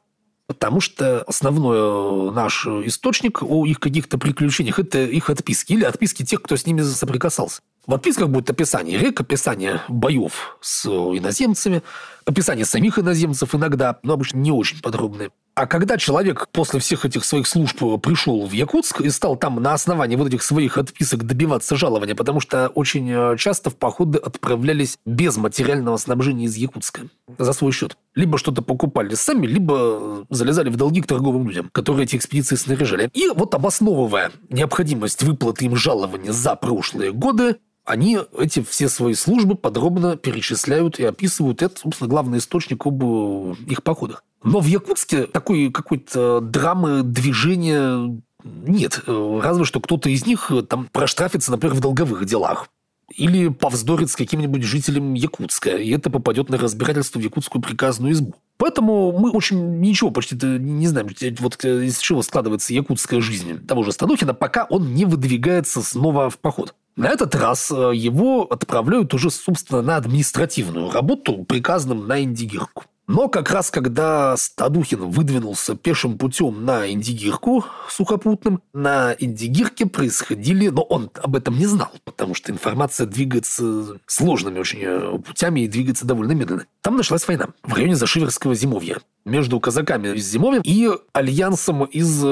Потому 0.47 0.81
что 0.81 1.23
основной 1.23 2.31
э, 2.31 2.31
наш 2.33 2.67
источник 2.67 3.43
о 3.43 3.67
их 3.67 3.81
каких-то 3.81 4.17
приключениях– 4.17 4.79
это 4.81 5.05
их 5.05 5.29
отписки 5.29 5.73
или 5.73 5.85
отписки 5.85 6.25
тех, 6.25 6.41
кто 6.41 6.57
с 6.57 6.67
ними 6.67 6.83
соприкасался. 6.83 7.63
В 7.87 7.95
отписках 7.95 8.29
будет 8.29 8.49
описание 8.51 8.99
рек, 8.99 9.21
описание 9.21 9.83
боев 9.89 10.57
с 10.61 10.87
иноземцами, 10.87 11.83
описание 12.25 12.65
самих 12.65 12.99
иноземцев 12.99 13.55
иногда, 13.55 13.99
но 14.03 14.13
обычно 14.13 14.39
не 14.39 14.53
очень 14.53 14.81
подробные. 14.81 15.31
А 15.57 15.67
когда 15.67 15.97
человек 15.97 16.49
после 16.53 16.81
всех 16.81 17.07
этих 17.07 17.25
своих 17.25 17.47
служб 17.47 17.79
пришел 18.03 18.47
в 18.47 18.53
Якутск 18.53 19.01
и 19.01 19.09
стал 19.09 19.37
там 19.37 19.63
на 19.63 19.73
основании 19.73 20.15
вот 20.15 20.29
этих 20.29 20.43
своих 20.43 20.77
отписок 20.77 21.25
добиваться 21.25 21.77
жалования, 21.77 22.15
потому 22.15 22.41
что 22.41 22.69
очень 22.69 23.11
э, 23.11 23.37
часто 23.39 23.71
в 23.71 23.77
походы 23.77 24.19
отправлялись 24.19 24.99
без 25.07 25.39
материального 25.39 25.97
снабжения 25.97 26.45
из 26.45 26.57
Якутска 26.57 27.09
за 27.39 27.55
свой 27.55 27.73
счет. 27.73 27.97
Либо 28.15 28.37
что-то 28.37 28.61
покупали 28.61 29.15
сами, 29.15 29.47
либо 29.47 30.27
залезали 30.29 30.69
в 30.69 30.77
долги 30.77 31.01
к 31.01 31.07
торговым 31.07 31.49
людям, 31.49 31.71
которые 31.73 32.05
эти 32.05 32.17
экспедиции 32.17 32.57
снаряжали. 32.57 33.09
И 33.15 33.29
вот 33.35 33.55
обосновывая 33.55 34.33
необходимость 34.51 35.23
выплаты 35.23 35.65
им 35.65 35.75
жалования 35.75 36.33
за 36.33 36.55
прошлые 36.55 37.13
годы, 37.13 37.57
они 37.87 38.19
эти 38.37 38.63
все 38.63 38.91
свои 38.91 39.15
службы 39.15 39.55
подробно 39.55 40.17
перечисляют 40.17 40.99
и 40.99 41.05
описывают. 41.05 41.63
Это, 41.63 41.79
собственно, 41.79 42.11
главный 42.11 42.39
источник 42.39 42.85
об 42.85 43.03
э, 43.03 43.55
их 43.69 43.83
походах. 43.83 44.23
Но 44.47 44.61
в 44.61 44.67
Якутске 44.67 45.27
такой 45.27 45.71
какой-то 45.73 46.41
драмы, 46.41 47.03
движения 47.03 48.23
нет. 48.45 49.03
Разве 49.07 49.65
что 49.65 49.81
кто-то 49.81 50.09
из 50.09 50.25
них 50.25 50.53
э, 50.53 50.63
там 50.63 50.89
проштрафится, 50.93 51.51
например, 51.51 51.75
в 51.75 51.81
долговых 51.81 52.25
делах. 52.27 52.69
Или 53.13 53.49
повздорит 53.49 54.09
с 54.09 54.15
каким-нибудь 54.17 54.63
жителем 54.63 55.15
Якутска, 55.15 55.71
и 55.71 55.91
это 55.91 56.11
попадет 56.11 56.49
на 56.49 56.59
разбирательство 56.59 57.19
в 57.19 57.23
якутскую 57.23 57.61
приказную 57.61 58.13
избу. 58.13 58.35
Поэтому 58.57 59.17
мы 59.19 59.31
очень 59.31 59.81
ничего 59.81 60.11
почти 60.11 60.37
не 60.37 60.87
знаем, 60.87 61.09
вот 61.41 61.65
из 61.65 61.99
чего 61.99 62.23
складывается 62.23 62.73
якутская 62.73 63.21
жизнь 63.21 63.67
того 63.67 63.83
же 63.83 63.93
Станухина, 63.93 64.33
пока 64.33 64.65
он 64.65 64.95
не 64.95 65.05
выдвигается 65.05 65.83
снова 65.83 66.31
в 66.31 66.39
поход. 66.39 66.75
На 66.95 67.09
этот 67.09 67.35
раз 67.35 67.71
э, 67.73 67.93
его 67.95 68.45
отправляют 68.45 69.13
уже, 69.13 69.31
собственно, 69.31 69.83
на 69.83 69.97
административную 69.97 70.91
работу 70.93 71.45
приказным 71.45 72.07
на 72.07 72.23
Индигирку. 72.23 72.85
Но 73.07 73.29
как 73.29 73.51
раз 73.51 73.71
когда 73.71 74.37
Стадухин 74.37 75.09
выдвинулся 75.11 75.77
пешим 75.77 76.19
путем 76.19 76.65
на 76.65 76.91
Индигирку 76.91 77.65
сухопутным, 77.89 78.63
на 78.73 79.15
Индигирке 79.19 79.87
происходили... 79.87 80.69
Но 80.69 80.83
он 80.83 81.11
об 81.15 81.37
этом 81.37 81.57
не 81.57 81.67
знал, 81.67 81.93
потому 82.05 82.35
что 82.35 82.51
информация 82.51 83.07
двигается 83.07 83.99
сложными 84.07 84.59
очень 84.59 84.81
э, 84.83 85.19
путями 85.19 85.61
и 85.61 85.69
двигается 85.69 86.05
довольно 86.05 86.33
медленно. 86.33 86.67
Там 86.81 86.97
началась 86.97 87.27
война 87.29 87.49
в 87.63 87.75
районе 87.75 87.95
Зашиверского 87.95 88.55
зимовья 88.55 88.99
между 89.25 89.61
казаками 89.61 90.17
из 90.17 90.27
Зимовья 90.27 90.61
и 90.65 90.91
альянсом 91.13 91.85
из 91.85 92.25
э, 92.25 92.27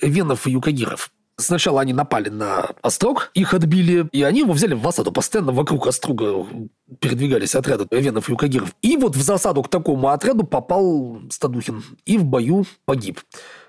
Эвенов 0.00 0.46
и 0.46 0.50
Юкагиров. 0.50 1.12
Сначала 1.38 1.82
они 1.82 1.92
напали 1.92 2.30
на 2.30 2.70
Острог, 2.80 3.30
их 3.34 3.52
отбили, 3.52 4.08
и 4.12 4.22
они 4.22 4.40
его 4.40 4.54
взяли 4.54 4.72
в 4.72 4.82
засаду. 4.82 5.12
Постоянно 5.12 5.52
вокруг 5.52 5.86
Острога 5.86 6.46
передвигались 6.98 7.54
отряды 7.54 7.86
венов 7.90 8.28
и 8.28 8.32
юкагиров. 8.32 8.74
И 8.80 8.96
вот 8.96 9.16
в 9.16 9.20
засаду 9.20 9.62
к 9.62 9.68
такому 9.68 10.08
отряду 10.08 10.44
попал 10.44 11.20
Стадухин. 11.30 11.84
И 12.06 12.16
в 12.16 12.24
бою 12.24 12.64
погиб. 12.86 13.20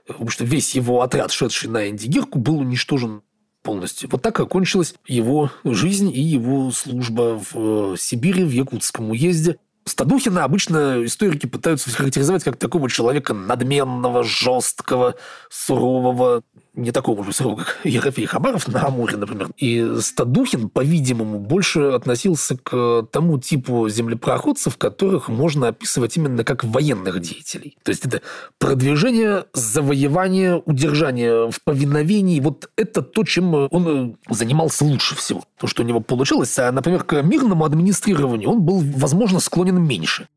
Потому 0.06 0.30
что 0.30 0.46
весь 0.46 0.76
его 0.76 1.02
отряд, 1.02 1.32
шедший 1.32 1.70
на 1.70 1.90
Индигирку, 1.90 2.40
был 2.40 2.60
уничтожен 2.60 3.22
полностью. 3.64 4.08
Вот 4.10 4.22
так 4.22 4.40
окончилась 4.40 4.96
его 5.06 5.52
жизнь 5.66 6.10
и 6.10 6.22
его 6.22 6.72
служба 6.72 7.38
в 7.52 7.94
э, 7.94 7.96
Сибири, 7.98 8.46
в 8.46 8.52
Якутском 8.52 9.10
уезде. 9.10 9.58
Стадухина 9.84 10.46
обычно 10.46 11.04
историки 11.04 11.48
пытаются 11.48 11.90
характеризовать 11.90 12.46
как 12.46 12.56
такого 12.56 12.90
человека 12.90 13.34
надменного, 13.34 14.24
жесткого, 14.24 15.16
сурового, 15.50 16.44
не 16.78 16.92
такого 16.92 17.24
же 17.26 17.34
срока, 17.34 17.66
как 17.66 17.80
Ерофей 17.84 18.26
Хабаров 18.26 18.68
на 18.68 18.86
Амуре, 18.86 19.18
например. 19.18 19.50
И 19.58 19.98
Стадухин, 20.00 20.70
по-видимому, 20.70 21.40
больше 21.40 21.82
относился 21.82 22.58
к 22.58 23.08
тому 23.12 23.40
типу 23.40 23.90
землепроходцев, 23.90 24.78
которых 24.78 25.28
можно 25.28 25.70
описывать 25.70 26.16
именно 26.16 26.44
как 26.44 26.64
военных 26.64 27.20
деятелей. 27.20 27.78
То 27.84 27.90
есть 27.90 28.06
это 28.06 28.22
продвижение, 28.60 29.46
завоевание, 29.54 30.62
удержание 30.66 31.50
в 31.50 31.62
повиновении. 31.64 32.40
Вот 32.40 32.70
это 32.78 33.02
то, 33.02 33.24
чем 33.24 33.54
он 33.54 34.18
занимался 34.30 34.86
лучше 34.86 35.16
всего. 35.16 35.44
То, 35.60 35.68
что 35.68 35.84
у 35.84 35.86
него 35.86 36.00
получилось. 36.00 36.58
А, 36.60 36.72
например, 36.72 37.04
к 37.04 37.22
мирному 37.24 37.66
администрированию 37.66 38.52
он 38.52 38.62
был, 38.62 38.82
возможно, 38.96 39.40
склонен 39.40 39.82
меньше. 39.82 40.28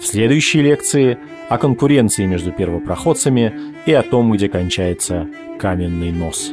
В 0.00 0.06
следующей 0.06 0.62
лекции 0.62 1.18
о 1.48 1.58
конкуренции 1.58 2.26
между 2.26 2.52
первопроходцами 2.52 3.52
и 3.86 3.92
о 3.92 4.02
том, 4.02 4.32
где 4.32 4.48
кончается 4.48 5.28
каменный 5.58 6.12
нос. 6.12 6.52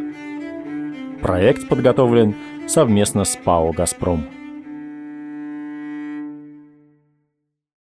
Проект 1.22 1.68
подготовлен 1.68 2.36
совместно 2.68 3.26
с 3.26 3.36
ПАО 3.36 3.72
«Газпром». 3.72 4.26